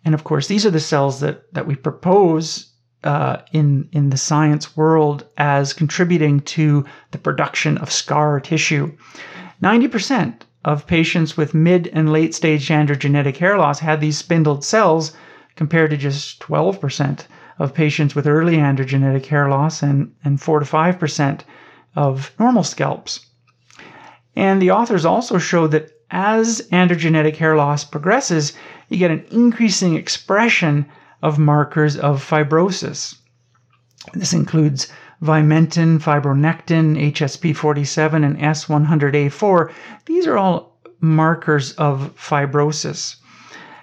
And 0.05 0.15
of 0.15 0.25
course, 0.25 0.47
these 0.47 0.65
are 0.65 0.71
the 0.71 0.81
cells 0.81 1.21
that, 1.21 1.53
that 1.53 1.67
we 1.67 1.75
propose 1.75 2.73
uh, 3.05 3.39
in, 3.53 3.89
in 3.93 4.11
the 4.11 4.17
science 4.17 4.77
world 4.77 5.27
as 5.37 5.73
contributing 5.73 6.41
to 6.41 6.85
the 7.11 7.19
production 7.19 7.77
of 7.79 7.91
scar 7.91 8.41
tissue. 8.41 8.93
90% 9.63 10.35
of 10.65 10.87
patients 10.87 11.37
with 11.37 11.55
mid 11.55 11.89
and 11.93 12.13
late 12.13 12.35
stage 12.35 12.69
androgenetic 12.69 13.37
hair 13.37 13.59
loss 13.59 13.81
had 13.81 14.01
these 14.01 14.19
spindled 14.19 14.65
cells, 14.65 15.13
compared 15.57 15.91
to 15.91 15.97
just 15.97 16.41
12% 16.41 17.27
of 17.63 17.73
patients 17.73 18.17
with 18.17 18.27
early 18.27 18.57
androgenetic 18.57 19.27
hair 19.27 19.49
loss 19.49 19.83
and, 19.85 20.13
and 20.25 20.41
4 20.41 20.61
to 20.61 20.67
5% 20.67 21.41
of 21.95 22.33
normal 22.37 22.65
scalps. 22.65 23.25
And 24.35 24.61
the 24.61 24.73
authors 24.73 25.05
also 25.05 25.39
show 25.39 25.69
that 25.69 25.91
as 26.11 26.61
androgenetic 26.73 27.37
hair 27.37 27.55
loss 27.55 27.85
progresses, 27.85 28.53
you 28.89 28.97
get 28.99 29.13
an 29.13 29.25
increasing 29.31 29.95
expression 29.95 30.87
of 31.23 31.39
markers 31.39 31.97
of 31.97 32.29
fibrosis. 32.29 33.15
This 34.13 34.33
includes 34.33 34.89
vimentin, 35.23 36.01
fibronectin, 36.01 37.13
HSP47, 37.13 38.25
and 38.25 38.37
S100A4. 38.39 39.73
These 40.07 40.27
are 40.27 40.37
all 40.37 40.81
markers 41.01 41.73
of 41.75 42.13
fibrosis. 42.17 43.17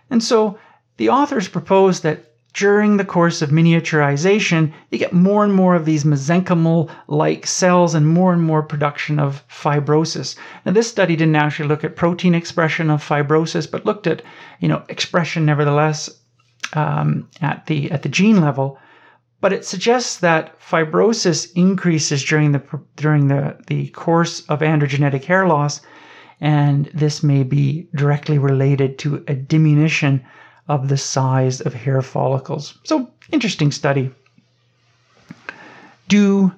And 0.09 0.21
so 0.21 0.59
the 0.97 1.07
authors 1.07 1.47
propose 1.47 2.01
that 2.01 2.28
during 2.59 2.97
the 2.97 3.05
course 3.05 3.41
of 3.41 3.51
miniaturization, 3.51 4.73
you 4.91 4.97
get 4.97 5.13
more 5.13 5.45
and 5.45 5.53
more 5.53 5.75
of 5.75 5.85
these 5.85 6.03
mesenchymal 6.03 6.89
like 7.07 7.47
cells 7.47 7.95
and 7.95 8.05
more 8.05 8.33
and 8.33 8.41
more 8.41 8.61
production 8.61 9.17
of 9.17 9.41
fibrosis. 9.47 10.35
Now, 10.65 10.73
this 10.73 10.89
study 10.89 11.15
didn't 11.15 11.37
actually 11.37 11.69
look 11.69 11.85
at 11.85 11.95
protein 11.95 12.35
expression 12.35 12.89
of 12.89 13.01
fibrosis, 13.01 13.65
but 13.65 13.85
looked 13.85 14.07
at 14.07 14.21
you 14.59 14.67
know 14.67 14.83
expression 14.89 15.45
nevertheless 15.45 16.09
um, 16.73 17.29
at 17.39 17.65
the 17.67 17.89
at 17.91 18.01
the 18.01 18.09
gene 18.09 18.41
level. 18.41 18.77
But 19.39 19.53
it 19.53 19.63
suggests 19.63 20.17
that 20.17 20.59
fibrosis 20.59 21.49
increases 21.55 22.25
during 22.25 22.51
the 22.51 22.61
during 22.97 23.29
the, 23.29 23.55
the 23.67 23.87
course 23.91 24.41
of 24.49 24.59
androgenetic 24.59 25.23
hair 25.23 25.47
loss, 25.47 25.79
and 26.41 26.89
this 26.93 27.23
may 27.23 27.43
be 27.43 27.87
directly 27.95 28.37
related 28.37 28.99
to 28.99 29.23
a 29.29 29.33
diminution 29.33 30.25
of 30.69 30.87
the 30.87 30.97
size 30.97 31.59
of 31.59 31.73
hair 31.73 32.01
follicles. 32.01 32.77
So, 32.83 33.09
interesting 33.31 33.71
study. 33.71 34.11
Do 36.07 36.53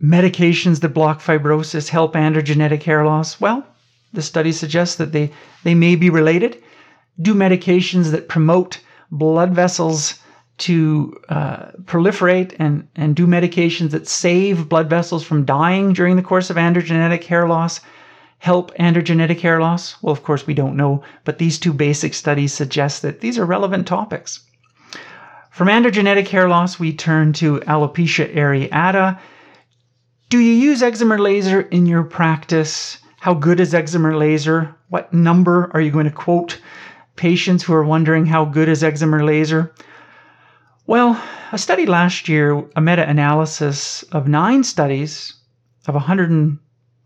medications 0.00 0.80
that 0.80 0.90
block 0.90 1.20
fibrosis 1.20 1.88
help 1.88 2.14
androgenetic 2.14 2.82
hair 2.82 3.04
loss? 3.04 3.40
Well, 3.40 3.66
the 4.12 4.22
study 4.22 4.52
suggests 4.52 4.96
that 4.96 5.12
they, 5.12 5.30
they 5.64 5.74
may 5.74 5.96
be 5.96 6.10
related. 6.10 6.62
Do 7.20 7.34
medications 7.34 8.10
that 8.10 8.28
promote 8.28 8.80
blood 9.10 9.54
vessels 9.54 10.18
to 10.58 11.18
uh, 11.28 11.70
proliferate 11.84 12.54
and, 12.58 12.86
and 12.94 13.16
do 13.16 13.26
medications 13.26 13.90
that 13.90 14.06
save 14.06 14.68
blood 14.68 14.90
vessels 14.90 15.24
from 15.24 15.44
dying 15.44 15.92
during 15.94 16.16
the 16.16 16.22
course 16.22 16.50
of 16.50 16.56
androgenetic 16.56 17.24
hair 17.24 17.48
loss 17.48 17.80
help 18.42 18.74
androgenetic 18.74 19.38
hair 19.38 19.60
loss? 19.60 19.94
Well, 20.02 20.10
of 20.10 20.24
course, 20.24 20.48
we 20.48 20.52
don't 20.52 20.76
know, 20.76 21.04
but 21.24 21.38
these 21.38 21.60
two 21.60 21.72
basic 21.72 22.12
studies 22.12 22.52
suggest 22.52 23.00
that 23.02 23.20
these 23.20 23.38
are 23.38 23.44
relevant 23.44 23.86
topics. 23.86 24.40
From 25.52 25.68
androgenetic 25.68 26.26
hair 26.26 26.48
loss, 26.48 26.76
we 26.76 26.92
turn 26.92 27.32
to 27.34 27.60
alopecia 27.60 28.34
areata. 28.34 29.16
Do 30.28 30.40
you 30.40 30.54
use 30.54 30.82
excimer 30.82 31.20
laser 31.20 31.60
in 31.60 31.86
your 31.86 32.02
practice? 32.02 32.98
How 33.20 33.32
good 33.32 33.60
is 33.60 33.74
excimer 33.74 34.18
laser? 34.18 34.74
What 34.88 35.14
number 35.14 35.70
are 35.72 35.80
you 35.80 35.92
going 35.92 36.06
to 36.06 36.10
quote 36.10 36.60
patients 37.14 37.62
who 37.62 37.74
are 37.74 37.84
wondering 37.84 38.26
how 38.26 38.44
good 38.44 38.68
is 38.68 38.82
excimer 38.82 39.24
laser? 39.24 39.72
Well, 40.88 41.22
a 41.52 41.58
study 41.58 41.86
last 41.86 42.28
year, 42.28 42.64
a 42.74 42.80
meta 42.80 43.08
analysis 43.08 44.02
of 44.10 44.26
nine 44.26 44.64
studies 44.64 45.32
of 45.86 45.94
100 45.94 46.58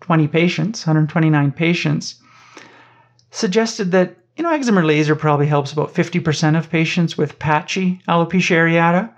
20 0.07 0.29
patients, 0.29 0.87
129 0.87 1.51
patients, 1.51 2.15
suggested 3.33 3.91
that 3.91 4.17
you 4.37 4.45
know 4.45 4.57
excimer 4.57 4.87
laser 4.87 5.17
probably 5.17 5.49
helps 5.49 5.73
about 5.73 5.93
50% 5.93 6.57
of 6.57 6.71
patients 6.71 7.19
with 7.19 7.41
patchy 7.41 8.01
alopecia 8.09 8.57
areata. 8.57 9.13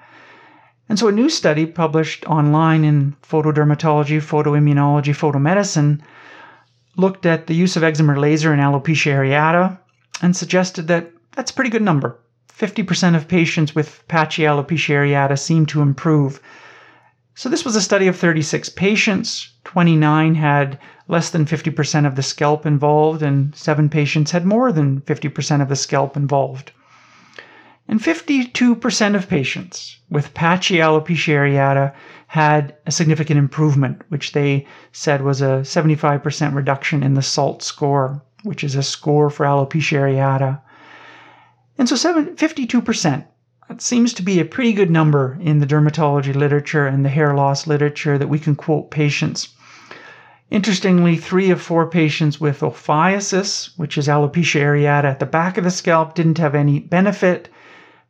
And 0.88 0.98
so 0.98 1.08
a 1.08 1.12
new 1.12 1.28
study 1.28 1.66
published 1.66 2.24
online 2.24 2.84
in 2.84 3.14
photodermatology, 3.22 4.18
photoimmunology, 4.22 5.14
photomedicine 5.14 6.00
looked 6.96 7.26
at 7.26 7.48
the 7.48 7.54
use 7.54 7.76
of 7.76 7.82
excimer 7.82 8.18
laser 8.18 8.54
in 8.54 8.58
alopecia 8.58 9.12
areata 9.12 9.78
and 10.22 10.34
suggested 10.34 10.88
that 10.88 11.12
that's 11.36 11.50
a 11.50 11.54
pretty 11.54 11.70
good 11.70 11.82
number. 11.82 12.18
50% 12.48 13.14
of 13.14 13.28
patients 13.28 13.74
with 13.74 14.02
patchy 14.08 14.44
alopecia 14.44 14.94
areata 14.94 15.38
seem 15.38 15.66
to 15.66 15.82
improve 15.82 16.40
so 17.38 17.48
this 17.48 17.64
was 17.64 17.76
a 17.76 17.80
study 17.80 18.08
of 18.08 18.16
36 18.16 18.68
patients. 18.70 19.52
29 19.62 20.34
had 20.34 20.76
less 21.06 21.30
than 21.30 21.46
50% 21.46 22.04
of 22.04 22.16
the 22.16 22.22
scalp 22.24 22.66
involved, 22.66 23.22
and 23.22 23.54
seven 23.54 23.88
patients 23.88 24.32
had 24.32 24.44
more 24.44 24.72
than 24.72 25.02
50% 25.02 25.62
of 25.62 25.68
the 25.68 25.76
scalp 25.76 26.16
involved. 26.16 26.72
And 27.86 28.00
52% 28.00 29.14
of 29.14 29.28
patients 29.28 29.98
with 30.10 30.34
patchy 30.34 30.78
alopecia 30.78 31.34
areata 31.34 31.94
had 32.26 32.74
a 32.86 32.90
significant 32.90 33.38
improvement, 33.38 34.02
which 34.08 34.32
they 34.32 34.66
said 34.90 35.22
was 35.22 35.40
a 35.40 35.62
75% 35.62 36.54
reduction 36.56 37.04
in 37.04 37.14
the 37.14 37.22
SALT 37.22 37.62
score, 37.62 38.20
which 38.42 38.64
is 38.64 38.74
a 38.74 38.82
score 38.82 39.30
for 39.30 39.46
alopecia 39.46 40.00
areata. 40.00 40.60
And 41.78 41.88
so 41.88 41.94
52% 41.94 43.24
that 43.68 43.82
seems 43.82 44.14
to 44.14 44.22
be 44.22 44.40
a 44.40 44.44
pretty 44.44 44.72
good 44.72 44.90
number 44.90 45.36
in 45.40 45.58
the 45.58 45.66
dermatology 45.66 46.34
literature 46.34 46.86
and 46.86 47.04
the 47.04 47.10
hair 47.10 47.34
loss 47.34 47.66
literature 47.66 48.16
that 48.16 48.28
we 48.28 48.38
can 48.38 48.54
quote 48.54 48.90
patients. 48.90 49.50
Interestingly, 50.50 51.16
three 51.16 51.50
of 51.50 51.60
four 51.60 51.86
patients 51.86 52.40
with 52.40 52.60
ophiasis, 52.60 53.70
which 53.76 53.98
is 53.98 54.08
alopecia 54.08 54.60
areata 54.62 55.04
at 55.04 55.20
the 55.20 55.26
back 55.26 55.58
of 55.58 55.64
the 55.64 55.70
scalp, 55.70 56.14
didn't 56.14 56.38
have 56.38 56.54
any 56.54 56.80
benefit. 56.80 57.50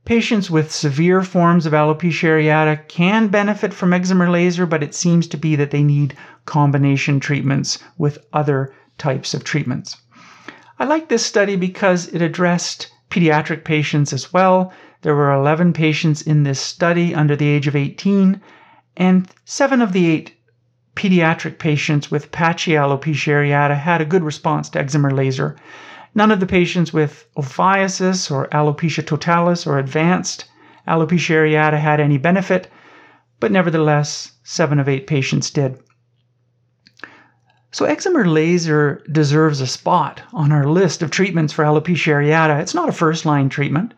Patients 0.05 0.49
with 0.49 0.71
severe 0.71 1.23
forms 1.23 1.67
of 1.67 1.73
alopecia 1.73 2.29
areata 2.29 2.87
can 2.87 3.27
benefit 3.27 3.75
from 3.75 3.91
excimer 3.91 4.31
laser, 4.31 4.65
but 4.65 4.85
it 4.85 4.95
seems 4.95 5.27
to 5.27 5.37
be 5.37 5.57
that 5.57 5.73
they 5.73 5.83
need 5.83 6.17
combination 6.45 7.19
treatments 7.19 7.81
with 7.99 8.19
other 8.33 8.73
types 8.97 9.35
of 9.35 9.43
treatments. 9.43 9.97
I 10.79 10.85
like 10.85 11.09
this 11.09 11.27
study 11.27 11.57
because 11.57 12.07
it 12.07 12.23
addressed 12.23 12.93
pediatric 13.11 13.65
patients 13.65 14.13
as 14.13 14.33
well. 14.33 14.73
There 15.03 15.15
were 15.15 15.33
11 15.33 15.75
patients 15.75 16.23
in 16.23 16.43
this 16.43 16.59
study 16.59 17.15
under 17.15 17.37
the 17.37 17.47
age 17.47 17.69
of 17.69 17.77
18, 17.77 18.41
and 18.97 19.29
seven 19.45 19.81
of 19.81 19.93
the 19.93 20.07
eight 20.11 20.35
pediatric 20.97 21.61
patients 21.61 22.11
with 22.11 22.33
patchy 22.33 22.73
alopecia 22.73 23.33
areata 23.33 23.77
had 23.79 24.01
a 24.01 24.05
good 24.05 24.25
response 24.25 24.69
to 24.71 24.83
excimer 24.83 25.13
laser. 25.13 25.55
None 26.17 26.33
of 26.33 26.41
the 26.41 26.47
patients 26.47 26.93
with 26.93 27.29
ophiasis 27.37 28.29
or 28.29 28.49
alopecia 28.49 29.07
totalis 29.07 29.69
or 29.69 29.79
advanced 29.79 30.47
alopecia 30.89 31.37
areata 31.37 31.79
had 31.79 32.01
any 32.01 32.19
benefit, 32.19 32.69
but 33.39 33.53
nevertheless, 33.53 34.33
seven 34.43 34.81
of 34.81 34.89
eight 34.89 35.07
patients 35.07 35.51
did. 35.51 35.79
So, 37.71 37.87
excimer 37.87 38.27
laser 38.27 39.05
deserves 39.13 39.61
a 39.61 39.67
spot 39.69 40.23
on 40.33 40.51
our 40.51 40.67
list 40.67 41.03
of 41.03 41.13
treatments 41.13 41.53
for 41.53 41.65
alopecia 41.65 42.15
areata. 42.15 42.61
It's 42.61 42.75
not 42.75 42.89
a 42.89 42.93
first 42.93 43.25
line 43.25 43.49
treatment. 43.49 43.95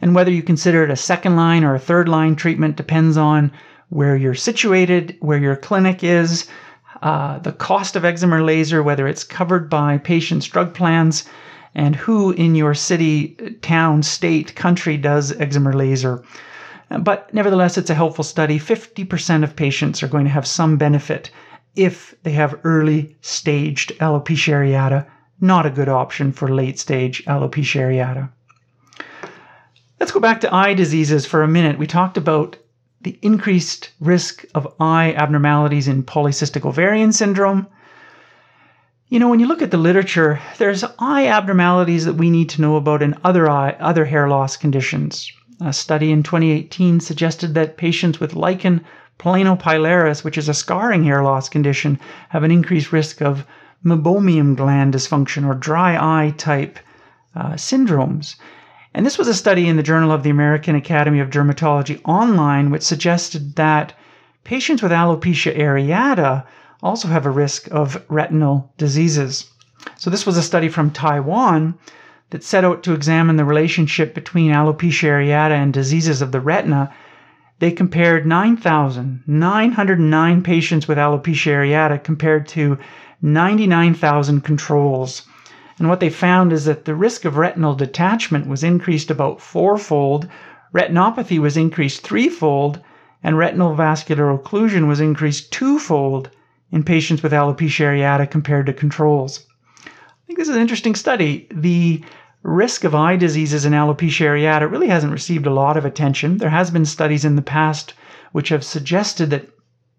And 0.00 0.14
whether 0.14 0.30
you 0.30 0.42
consider 0.42 0.84
it 0.84 0.90
a 0.90 0.96
second 0.96 1.36
line 1.36 1.64
or 1.64 1.74
a 1.74 1.80
third 1.80 2.08
line 2.08 2.36
treatment 2.36 2.76
depends 2.76 3.16
on 3.16 3.52
where 3.88 4.16
you're 4.16 4.34
situated, 4.34 5.16
where 5.20 5.38
your 5.38 5.56
clinic 5.56 6.02
is, 6.02 6.48
uh, 7.02 7.38
the 7.38 7.52
cost 7.52 7.96
of 7.96 8.02
excimer 8.02 8.44
laser, 8.44 8.82
whether 8.82 9.06
it's 9.06 9.24
covered 9.24 9.70
by 9.70 9.98
patients' 9.98 10.46
drug 10.46 10.74
plans, 10.74 11.24
and 11.74 11.94
who 11.94 12.32
in 12.32 12.54
your 12.54 12.74
city, 12.74 13.36
town, 13.62 14.02
state, 14.02 14.54
country 14.56 14.96
does 14.96 15.32
excimer 15.32 15.74
laser. 15.74 16.22
But 16.88 17.32
nevertheless, 17.34 17.76
it's 17.76 17.90
a 17.90 17.94
helpful 17.94 18.24
study. 18.24 18.58
50% 18.58 19.44
of 19.44 19.56
patients 19.56 20.02
are 20.02 20.08
going 20.08 20.24
to 20.24 20.30
have 20.30 20.46
some 20.46 20.76
benefit 20.76 21.30
if 21.74 22.14
they 22.22 22.32
have 22.32 22.58
early 22.64 23.16
staged 23.20 23.92
alopecia 23.98 24.54
areata 24.54 25.06
not 25.40 25.66
a 25.66 25.70
good 25.70 25.88
option 25.88 26.32
for 26.32 26.48
late 26.48 26.78
stage 26.78 27.22
alopecia 27.26 27.80
areata. 27.80 28.30
Let's 29.98 30.12
go 30.12 30.20
back 30.20 30.42
to 30.42 30.54
eye 30.54 30.74
diseases 30.74 31.24
for 31.24 31.42
a 31.42 31.48
minute. 31.48 31.78
We 31.78 31.86
talked 31.86 32.18
about 32.18 32.56
the 33.00 33.18
increased 33.22 33.92
risk 33.98 34.44
of 34.54 34.74
eye 34.78 35.14
abnormalities 35.14 35.88
in 35.88 36.02
polycystic 36.02 36.66
ovarian 36.66 37.12
syndrome. 37.12 37.66
You 39.08 39.18
know, 39.18 39.30
when 39.30 39.40
you 39.40 39.46
look 39.46 39.62
at 39.62 39.70
the 39.70 39.78
literature, 39.78 40.38
there's 40.58 40.84
eye 40.98 41.28
abnormalities 41.28 42.04
that 42.04 42.14
we 42.14 42.28
need 42.28 42.50
to 42.50 42.60
know 42.60 42.76
about 42.76 43.00
in 43.00 43.16
other 43.24 43.48
eye, 43.48 43.74
other 43.80 44.04
hair 44.04 44.28
loss 44.28 44.56
conditions. 44.58 45.32
A 45.62 45.72
study 45.72 46.12
in 46.12 46.22
2018 46.22 47.00
suggested 47.00 47.54
that 47.54 47.78
patients 47.78 48.20
with 48.20 48.34
lichen 48.34 48.84
planopilaris, 49.18 50.24
which 50.24 50.36
is 50.36 50.50
a 50.50 50.54
scarring 50.54 51.04
hair 51.04 51.22
loss 51.22 51.48
condition, 51.48 51.98
have 52.28 52.42
an 52.42 52.50
increased 52.50 52.92
risk 52.92 53.22
of 53.22 53.46
meibomian 53.82 54.56
gland 54.56 54.92
dysfunction 54.92 55.46
or 55.46 55.54
dry 55.54 55.96
eye 55.96 56.34
type 56.36 56.78
uh, 57.34 57.52
syndromes. 57.52 58.34
And 58.96 59.04
this 59.04 59.18
was 59.18 59.28
a 59.28 59.34
study 59.34 59.68
in 59.68 59.76
the 59.76 59.82
Journal 59.82 60.10
of 60.10 60.22
the 60.22 60.30
American 60.30 60.74
Academy 60.74 61.20
of 61.20 61.28
Dermatology 61.28 62.00
online, 62.06 62.70
which 62.70 62.82
suggested 62.82 63.56
that 63.56 63.92
patients 64.42 64.82
with 64.82 64.90
alopecia 64.90 65.54
areata 65.54 66.44
also 66.82 67.08
have 67.08 67.26
a 67.26 67.30
risk 67.30 67.68
of 67.70 68.02
retinal 68.08 68.72
diseases. 68.78 69.50
So, 69.98 70.08
this 70.08 70.24
was 70.24 70.38
a 70.38 70.42
study 70.42 70.70
from 70.70 70.90
Taiwan 70.90 71.74
that 72.30 72.42
set 72.42 72.64
out 72.64 72.82
to 72.84 72.94
examine 72.94 73.36
the 73.36 73.44
relationship 73.44 74.14
between 74.14 74.50
alopecia 74.50 75.10
areata 75.10 75.50
and 75.50 75.74
diseases 75.74 76.22
of 76.22 76.32
the 76.32 76.40
retina. 76.40 76.90
They 77.58 77.72
compared 77.72 78.24
9,909 78.24 80.42
patients 80.42 80.88
with 80.88 80.96
alopecia 80.96 81.52
areata 81.52 82.02
compared 82.02 82.48
to 82.48 82.78
99,000 83.20 84.40
controls. 84.40 85.28
And 85.78 85.88
what 85.88 86.00
they 86.00 86.10
found 86.10 86.52
is 86.52 86.64
that 86.64 86.84
the 86.84 86.94
risk 86.94 87.24
of 87.24 87.36
retinal 87.36 87.74
detachment 87.74 88.46
was 88.46 88.64
increased 88.64 89.10
about 89.10 89.40
fourfold, 89.40 90.26
retinopathy 90.74 91.38
was 91.38 91.56
increased 91.56 92.02
threefold, 92.02 92.80
and 93.22 93.36
retinal 93.36 93.74
vascular 93.74 94.36
occlusion 94.36 94.86
was 94.86 95.00
increased 95.00 95.52
twofold 95.52 96.30
in 96.70 96.82
patients 96.82 97.22
with 97.22 97.32
alopecia 97.32 97.84
areata 97.84 98.30
compared 98.30 98.66
to 98.66 98.72
controls. 98.72 99.46
I 99.86 99.90
think 100.26 100.38
this 100.38 100.48
is 100.48 100.56
an 100.56 100.62
interesting 100.62 100.94
study. 100.94 101.46
The 101.50 102.02
risk 102.42 102.84
of 102.84 102.94
eye 102.94 103.16
diseases 103.16 103.64
in 103.64 103.72
alopecia 103.72 104.26
areata 104.26 104.70
really 104.70 104.88
hasn't 104.88 105.12
received 105.12 105.46
a 105.46 105.52
lot 105.52 105.76
of 105.76 105.84
attention. 105.84 106.38
There 106.38 106.50
has 106.50 106.70
been 106.70 106.84
studies 106.84 107.24
in 107.24 107.36
the 107.36 107.42
past 107.42 107.94
which 108.32 108.48
have 108.48 108.64
suggested 108.64 109.30
that 109.30 109.48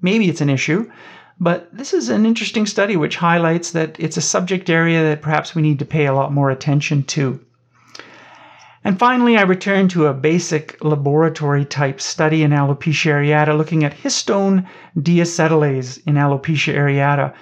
maybe 0.01 0.29
it's 0.29 0.41
an 0.41 0.49
issue, 0.49 0.89
but 1.39 1.69
this 1.71 1.93
is 1.93 2.09
an 2.09 2.25
interesting 2.25 2.65
study 2.65 2.97
which 2.97 3.17
highlights 3.17 3.71
that 3.71 3.95
it's 3.99 4.17
a 4.17 4.21
subject 4.21 4.69
area 4.69 5.03
that 5.03 5.21
perhaps 5.21 5.53
we 5.53 5.61
need 5.61 5.77
to 5.79 5.85
pay 5.85 6.07
a 6.07 6.13
lot 6.13 6.33
more 6.33 6.49
attention 6.49 7.03
to. 7.03 7.39
And 8.83 8.97
finally, 8.97 9.37
I 9.37 9.41
return 9.41 9.87
to 9.89 10.07
a 10.07 10.13
basic 10.13 10.83
laboratory 10.83 11.65
type 11.65 12.01
study 12.01 12.41
in 12.41 12.51
alopecia 12.51 13.11
areata 13.11 13.55
looking 13.55 13.83
at 13.83 13.93
histone 13.93 14.65
deacetylase 14.97 15.99
in 16.07 16.15
alopecia 16.15 16.73
areata. 16.73 17.33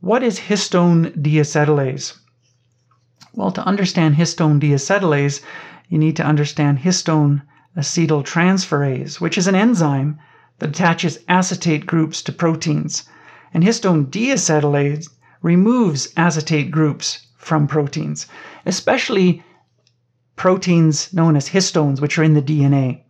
What 0.00 0.22
is 0.22 0.38
histone 0.38 1.10
deacetylase? 1.20 2.16
Well, 3.34 3.50
to 3.50 3.66
understand 3.66 4.14
histone 4.14 4.60
deacetylase, 4.60 5.42
you 5.88 5.98
need 5.98 6.16
to 6.16 6.24
understand 6.24 6.78
histone 6.78 7.42
acetyltransferase, 7.76 9.20
which 9.20 9.36
is 9.36 9.46
an 9.46 9.54
enzyme 9.54 10.18
that 10.58 10.70
attaches 10.70 11.18
acetate 11.28 11.84
groups 11.84 12.22
to 12.22 12.32
proteins. 12.32 13.04
And 13.54 13.64
histone 13.64 14.06
deacetylase 14.06 15.08
removes 15.42 16.12
acetate 16.16 16.70
groups 16.70 17.26
from 17.36 17.66
proteins, 17.66 18.26
especially 18.64 19.42
proteins 20.34 21.12
known 21.12 21.36
as 21.36 21.48
histones, 21.48 22.00
which 22.00 22.18
are 22.18 22.24
in 22.24 22.34
the 22.34 22.42
DNA. 22.42 23.00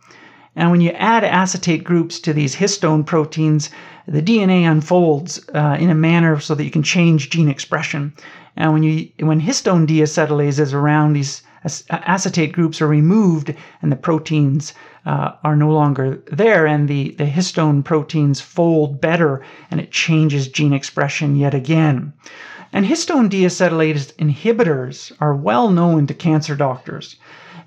And 0.54 0.70
when 0.70 0.80
you 0.80 0.90
add 0.90 1.24
acetate 1.24 1.84
groups 1.84 2.18
to 2.20 2.32
these 2.32 2.56
histone 2.56 3.04
proteins, 3.04 3.70
the 4.08 4.22
DNA 4.22 4.70
unfolds 4.70 5.40
uh, 5.54 5.76
in 5.78 5.90
a 5.90 5.94
manner 5.94 6.40
so 6.40 6.54
that 6.54 6.64
you 6.64 6.70
can 6.70 6.82
change 6.82 7.30
gene 7.30 7.48
expression. 7.48 8.14
And 8.56 8.72
when 8.72 8.82
you 8.82 9.10
when 9.20 9.40
histone 9.40 9.86
deacetylase 9.86 10.58
is 10.58 10.72
around, 10.72 11.12
these 11.12 11.42
acetate 11.90 12.52
groups 12.52 12.80
are 12.80 12.86
removed, 12.86 13.54
and 13.82 13.92
the 13.92 13.96
proteins 13.96 14.72
uh, 15.06 15.32
are 15.44 15.56
no 15.56 15.70
longer 15.70 16.20
there, 16.32 16.66
and 16.66 16.88
the, 16.88 17.12
the 17.12 17.24
histone 17.24 17.82
proteins 17.82 18.40
fold 18.40 19.00
better, 19.00 19.42
and 19.70 19.80
it 19.80 19.92
changes 19.92 20.48
gene 20.48 20.72
expression 20.72 21.36
yet 21.36 21.54
again. 21.54 22.12
And 22.72 22.84
histone 22.84 23.30
deacetylase 23.30 24.12
inhibitors 24.16 25.12
are 25.20 25.34
well 25.34 25.70
known 25.70 26.06
to 26.08 26.14
cancer 26.14 26.56
doctors. 26.56 27.16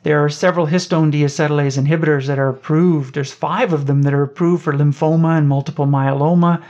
There 0.03 0.23
are 0.23 0.29
several 0.29 0.67
histone 0.67 1.11
deacetylase 1.11 1.81
inhibitors 1.81 2.27
that 2.27 2.39
are 2.39 2.49
approved. 2.49 3.15
There's 3.15 3.31
five 3.31 3.73
of 3.73 3.85
them 3.87 4.03
that 4.03 4.13
are 4.13 4.23
approved 4.23 4.63
for 4.63 4.73
lymphoma 4.73 5.37
and 5.37 5.47
multiple 5.47 5.87
myeloma. 5.87 6.61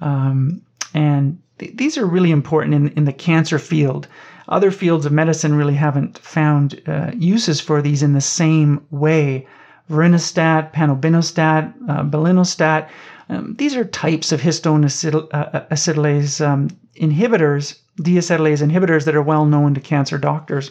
Um, 0.00 0.62
and 0.94 1.38
th- 1.58 1.76
these 1.76 1.98
are 1.98 2.06
really 2.06 2.30
important 2.30 2.74
in, 2.74 2.88
in 2.90 3.04
the 3.04 3.12
cancer 3.12 3.58
field. 3.58 4.06
Other 4.48 4.70
fields 4.70 5.06
of 5.06 5.12
medicine 5.12 5.54
really 5.54 5.74
haven't 5.74 6.18
found 6.18 6.80
uh, 6.86 7.10
uses 7.16 7.60
for 7.60 7.82
these 7.82 8.02
in 8.02 8.12
the 8.12 8.20
same 8.20 8.84
way. 8.90 9.46
Vorinostat, 9.90 10.72
panobinostat, 10.72 11.74
uh, 11.88 12.02
belinostat, 12.04 12.88
um, 13.28 13.54
these 13.58 13.74
are 13.74 13.84
types 13.84 14.32
of 14.32 14.40
histone 14.40 14.84
acetyl, 14.84 15.28
uh, 15.32 15.60
acetylase 15.70 16.44
um, 16.46 16.68
inhibitors, 16.96 17.78
deacetylase 18.00 18.62
inhibitors 18.62 19.04
that 19.04 19.14
are 19.14 19.22
well 19.22 19.46
known 19.46 19.74
to 19.74 19.80
cancer 19.80 20.18
doctors. 20.18 20.70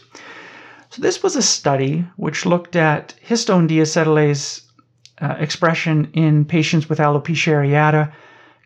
So, 0.89 1.01
this 1.01 1.23
was 1.23 1.35
a 1.35 1.41
study 1.41 2.05
which 2.17 2.45
looked 2.45 2.75
at 2.75 3.15
histone 3.27 3.67
deacetylase 3.67 4.61
uh, 5.21 5.35
expression 5.39 6.09
in 6.13 6.45
patients 6.45 6.89
with 6.89 6.99
alopecia 6.99 7.53
areata 7.53 8.11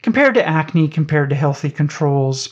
compared 0.02 0.34
to 0.36 0.48
acne, 0.48 0.88
compared 0.88 1.30
to 1.30 1.36
healthy 1.36 1.70
controls. 1.70 2.50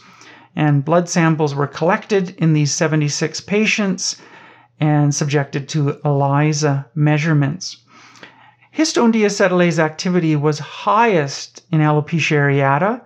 And 0.55 0.86
blood 0.86 1.10
samples 1.10 1.53
were 1.53 1.67
collected 1.67 2.34
in 2.38 2.53
these 2.53 2.73
76 2.73 3.41
patients 3.41 4.21
and 4.79 5.13
subjected 5.13 5.67
to 5.69 5.99
ELISA 6.05 6.86
measurements. 6.95 7.77
Histone 8.75 9.13
deacetylase 9.13 9.79
activity 9.79 10.35
was 10.35 10.59
highest 10.59 11.63
in 11.71 11.79
alopecia 11.79 12.35
areata, 12.35 13.01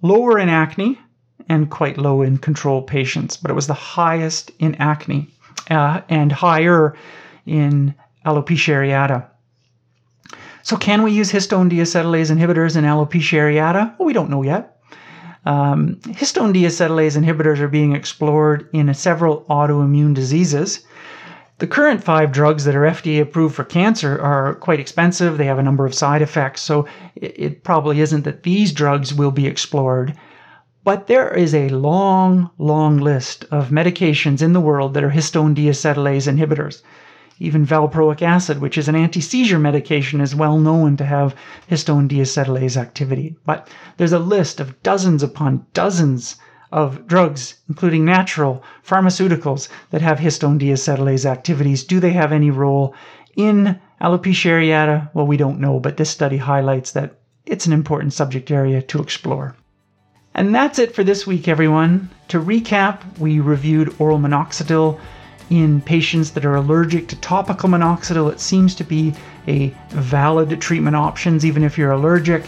lower 0.00 0.38
in 0.38 0.48
acne, 0.48 0.98
and 1.46 1.68
quite 1.68 1.98
low 1.98 2.22
in 2.22 2.38
control 2.38 2.80
patients, 2.80 3.36
but 3.36 3.50
it 3.50 3.54
was 3.54 3.66
the 3.66 3.74
highest 3.74 4.50
in 4.58 4.74
acne 4.76 5.28
uh, 5.70 6.00
and 6.08 6.32
higher 6.32 6.96
in 7.44 7.94
alopecia 8.24 8.72
areata. 8.72 9.26
So, 10.62 10.78
can 10.78 11.02
we 11.02 11.12
use 11.12 11.30
histone 11.30 11.70
deacetylase 11.70 12.30
inhibitors 12.34 12.74
in 12.74 12.84
alopecia 12.84 13.40
areata? 13.40 13.98
Well, 13.98 14.06
we 14.06 14.14
don't 14.14 14.30
know 14.30 14.42
yet. 14.42 14.80
Um, 15.44 15.96
histone 16.06 16.54
deacetylase 16.54 17.22
inhibitors 17.22 17.58
are 17.58 17.68
being 17.68 17.94
explored 17.94 18.70
in 18.72 18.94
several 18.94 19.44
autoimmune 19.50 20.14
diseases. 20.14 20.86
The 21.64 21.70
current 21.70 22.04
five 22.04 22.30
drugs 22.30 22.66
that 22.66 22.76
are 22.76 22.82
FDA 22.82 23.22
approved 23.22 23.54
for 23.54 23.64
cancer 23.64 24.20
are 24.20 24.54
quite 24.56 24.80
expensive. 24.80 25.38
They 25.38 25.46
have 25.46 25.58
a 25.58 25.62
number 25.62 25.86
of 25.86 25.94
side 25.94 26.20
effects, 26.20 26.60
so 26.60 26.86
it, 27.16 27.34
it 27.38 27.64
probably 27.64 28.02
isn't 28.02 28.24
that 28.24 28.42
these 28.42 28.70
drugs 28.70 29.14
will 29.14 29.30
be 29.30 29.46
explored. 29.46 30.14
But 30.84 31.06
there 31.06 31.32
is 31.32 31.54
a 31.54 31.70
long, 31.70 32.50
long 32.58 32.98
list 32.98 33.46
of 33.50 33.70
medications 33.70 34.42
in 34.42 34.52
the 34.52 34.60
world 34.60 34.92
that 34.92 35.04
are 35.04 35.12
histone 35.12 35.54
deacetylase 35.54 36.30
inhibitors. 36.30 36.82
Even 37.40 37.64
valproic 37.66 38.20
acid, 38.20 38.60
which 38.60 38.76
is 38.76 38.86
an 38.86 38.94
anti 38.94 39.22
seizure 39.22 39.58
medication, 39.58 40.20
is 40.20 40.34
well 40.34 40.58
known 40.58 40.98
to 40.98 41.06
have 41.06 41.34
histone 41.70 42.10
deacetylase 42.10 42.76
activity. 42.76 43.36
But 43.46 43.68
there's 43.96 44.12
a 44.12 44.18
list 44.18 44.60
of 44.60 44.82
dozens 44.82 45.22
upon 45.22 45.64
dozens 45.72 46.36
of 46.74 47.06
drugs, 47.06 47.54
including 47.68 48.04
natural 48.04 48.60
pharmaceuticals 48.84 49.68
that 49.90 50.02
have 50.02 50.18
histone 50.18 50.58
deacetylase 50.58 51.24
activities. 51.24 51.84
Do 51.84 52.00
they 52.00 52.10
have 52.10 52.32
any 52.32 52.50
role 52.50 52.96
in 53.36 53.80
alopecia 54.00 54.50
areata? 54.50 55.08
Well, 55.14 55.28
we 55.28 55.36
don't 55.36 55.60
know, 55.60 55.78
but 55.78 55.96
this 55.96 56.10
study 56.10 56.36
highlights 56.36 56.90
that 56.90 57.20
it's 57.46 57.66
an 57.66 57.72
important 57.72 58.12
subject 58.12 58.50
area 58.50 58.82
to 58.82 59.00
explore. 59.00 59.54
And 60.34 60.52
that's 60.52 60.80
it 60.80 60.92
for 60.96 61.04
this 61.04 61.28
week, 61.28 61.46
everyone. 61.46 62.10
To 62.28 62.40
recap, 62.40 63.18
we 63.20 63.38
reviewed 63.38 63.94
oral 64.00 64.18
minoxidil 64.18 64.98
in 65.50 65.80
patients 65.80 66.32
that 66.32 66.44
are 66.44 66.56
allergic 66.56 67.06
to 67.06 67.16
topical 67.20 67.68
minoxidil. 67.68 68.32
It 68.32 68.40
seems 68.40 68.74
to 68.74 68.82
be 68.82 69.14
a 69.46 69.68
valid 69.90 70.60
treatment 70.60 70.96
options 70.96 71.46
even 71.46 71.62
if 71.62 71.78
you're 71.78 71.92
allergic. 71.92 72.42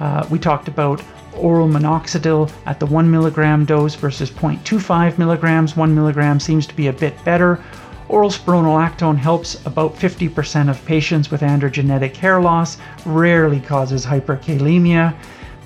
Uh, 0.00 0.26
we 0.30 0.38
talked 0.38 0.68
about 0.68 1.02
oral 1.38 1.68
minoxidil 1.68 2.50
at 2.66 2.80
the 2.80 2.86
1 2.86 3.10
milligram 3.10 3.64
dose 3.64 3.94
versus 3.94 4.30
0.25 4.30 5.18
milligrams. 5.18 5.76
1 5.76 5.94
milligram 5.94 6.38
seems 6.40 6.66
to 6.66 6.74
be 6.74 6.88
a 6.88 6.92
bit 6.92 7.22
better. 7.24 7.62
Oral 8.08 8.30
spironolactone 8.30 9.18
helps 9.18 9.64
about 9.66 9.94
50% 9.94 10.70
of 10.70 10.84
patients 10.86 11.30
with 11.30 11.42
androgenetic 11.42 12.16
hair 12.16 12.40
loss, 12.40 12.78
rarely 13.04 13.60
causes 13.60 14.06
hyperkalemia. 14.06 15.14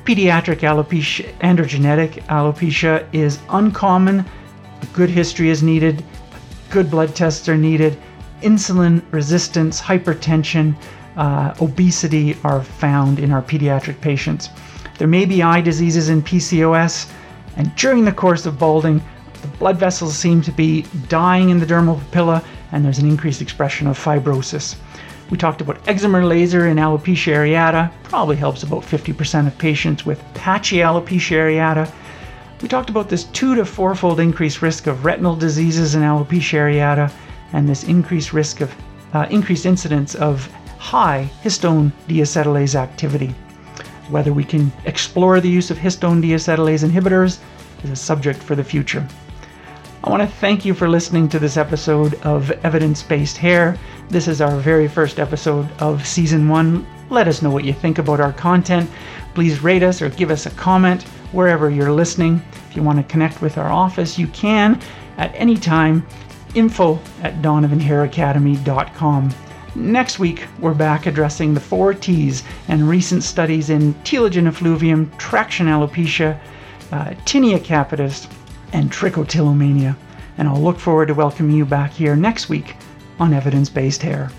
Pediatric 0.04 0.60
alopecia, 0.60 1.32
androgenetic 1.38 2.22
alopecia 2.26 3.06
is 3.12 3.38
uncommon 3.50 4.24
A 4.82 4.86
good 4.86 5.10
history 5.10 5.50
is 5.50 5.62
needed, 5.62 6.04
good 6.70 6.90
blood 6.90 7.14
tests 7.14 7.48
are 7.48 7.56
needed, 7.56 7.96
insulin 8.40 9.02
resistance, 9.12 9.80
hypertension, 9.80 10.74
uh, 11.16 11.54
obesity 11.60 12.36
are 12.42 12.62
found 12.62 13.18
in 13.18 13.30
our 13.30 13.42
pediatric 13.42 14.00
patients. 14.00 14.48
There 15.02 15.08
may 15.08 15.24
be 15.24 15.42
eye 15.42 15.60
diseases 15.60 16.10
in 16.10 16.22
PCOS, 16.22 17.10
and 17.56 17.74
during 17.74 18.04
the 18.04 18.12
course 18.12 18.46
of 18.46 18.56
balding, 18.56 19.02
the 19.40 19.48
blood 19.58 19.76
vessels 19.76 20.16
seem 20.16 20.42
to 20.42 20.52
be 20.52 20.82
dying 21.08 21.50
in 21.50 21.58
the 21.58 21.66
dermal 21.66 21.98
papilla, 21.98 22.44
and 22.70 22.84
there's 22.84 23.00
an 23.00 23.08
increased 23.08 23.42
expression 23.42 23.88
of 23.88 23.98
fibrosis. 23.98 24.76
We 25.28 25.38
talked 25.38 25.60
about 25.60 25.82
excimer 25.86 26.24
laser 26.24 26.68
in 26.68 26.76
alopecia 26.76 27.34
areata, 27.34 27.90
probably 28.04 28.36
helps 28.36 28.62
about 28.62 28.84
50% 28.84 29.48
of 29.48 29.58
patients 29.58 30.06
with 30.06 30.22
patchy 30.34 30.76
alopecia 30.76 31.36
areata. 31.36 31.92
We 32.60 32.68
talked 32.68 32.88
about 32.88 33.08
this 33.08 33.24
two 33.24 33.56
to 33.56 33.64
fourfold 33.64 34.20
increased 34.20 34.62
risk 34.62 34.86
of 34.86 35.04
retinal 35.04 35.34
diseases 35.34 35.96
in 35.96 36.02
alopecia 36.02 36.60
areata, 36.60 37.12
and 37.52 37.68
this 37.68 37.82
increased 37.82 38.32
risk 38.32 38.60
of 38.60 38.72
uh, 39.14 39.26
increased 39.30 39.66
incidence 39.66 40.14
of 40.14 40.48
high 40.78 41.28
histone 41.42 41.90
deacetylase 42.06 42.76
activity. 42.76 43.34
Whether 44.08 44.32
we 44.32 44.44
can 44.44 44.72
explore 44.84 45.40
the 45.40 45.48
use 45.48 45.70
of 45.70 45.78
histone 45.78 46.22
deacetylase 46.22 46.88
inhibitors 46.88 47.38
is 47.84 47.90
a 47.90 47.96
subject 47.96 48.42
for 48.42 48.54
the 48.54 48.64
future. 48.64 49.06
I 50.04 50.10
want 50.10 50.22
to 50.22 50.26
thank 50.26 50.64
you 50.64 50.74
for 50.74 50.88
listening 50.88 51.28
to 51.28 51.38
this 51.38 51.56
episode 51.56 52.14
of 52.22 52.50
Evidence 52.64 53.02
Based 53.02 53.36
Hair. 53.36 53.78
This 54.08 54.26
is 54.26 54.40
our 54.40 54.56
very 54.58 54.88
first 54.88 55.20
episode 55.20 55.70
of 55.80 56.04
season 56.06 56.48
one. 56.48 56.84
Let 57.08 57.28
us 57.28 57.40
know 57.40 57.50
what 57.50 57.64
you 57.64 57.72
think 57.72 57.98
about 57.98 58.20
our 58.20 58.32
content. 58.32 58.90
Please 59.34 59.62
rate 59.62 59.82
us 59.84 60.02
or 60.02 60.08
give 60.10 60.30
us 60.30 60.46
a 60.46 60.50
comment 60.50 61.04
wherever 61.30 61.70
you're 61.70 61.92
listening. 61.92 62.42
If 62.68 62.76
you 62.76 62.82
want 62.82 62.98
to 62.98 63.04
connect 63.04 63.40
with 63.42 63.58
our 63.58 63.70
office, 63.70 64.18
you 64.18 64.26
can 64.28 64.80
at 65.18 65.32
any 65.34 65.56
time. 65.56 66.06
Info 66.54 66.98
at 67.22 67.40
donovanhairacademy.com. 67.40 69.34
Next 69.74 70.18
week, 70.18 70.44
we're 70.58 70.74
back 70.74 71.06
addressing 71.06 71.54
the 71.54 71.60
four 71.60 71.94
T's 71.94 72.42
and 72.68 72.86
recent 72.86 73.22
studies 73.22 73.70
in 73.70 73.94
telogen 74.04 74.46
effluvium, 74.46 75.10
traction 75.16 75.66
alopecia, 75.66 76.38
uh, 76.92 77.14
tinea 77.24 77.58
capitis, 77.58 78.30
and 78.74 78.92
trichotillomania. 78.92 79.96
And 80.36 80.46
I'll 80.46 80.60
look 80.60 80.78
forward 80.78 81.08
to 81.08 81.14
welcoming 81.14 81.56
you 81.56 81.64
back 81.64 81.90
here 81.90 82.14
next 82.14 82.50
week 82.50 82.76
on 83.18 83.32
Evidence 83.32 83.70
Based 83.70 84.02
Hair. 84.02 84.30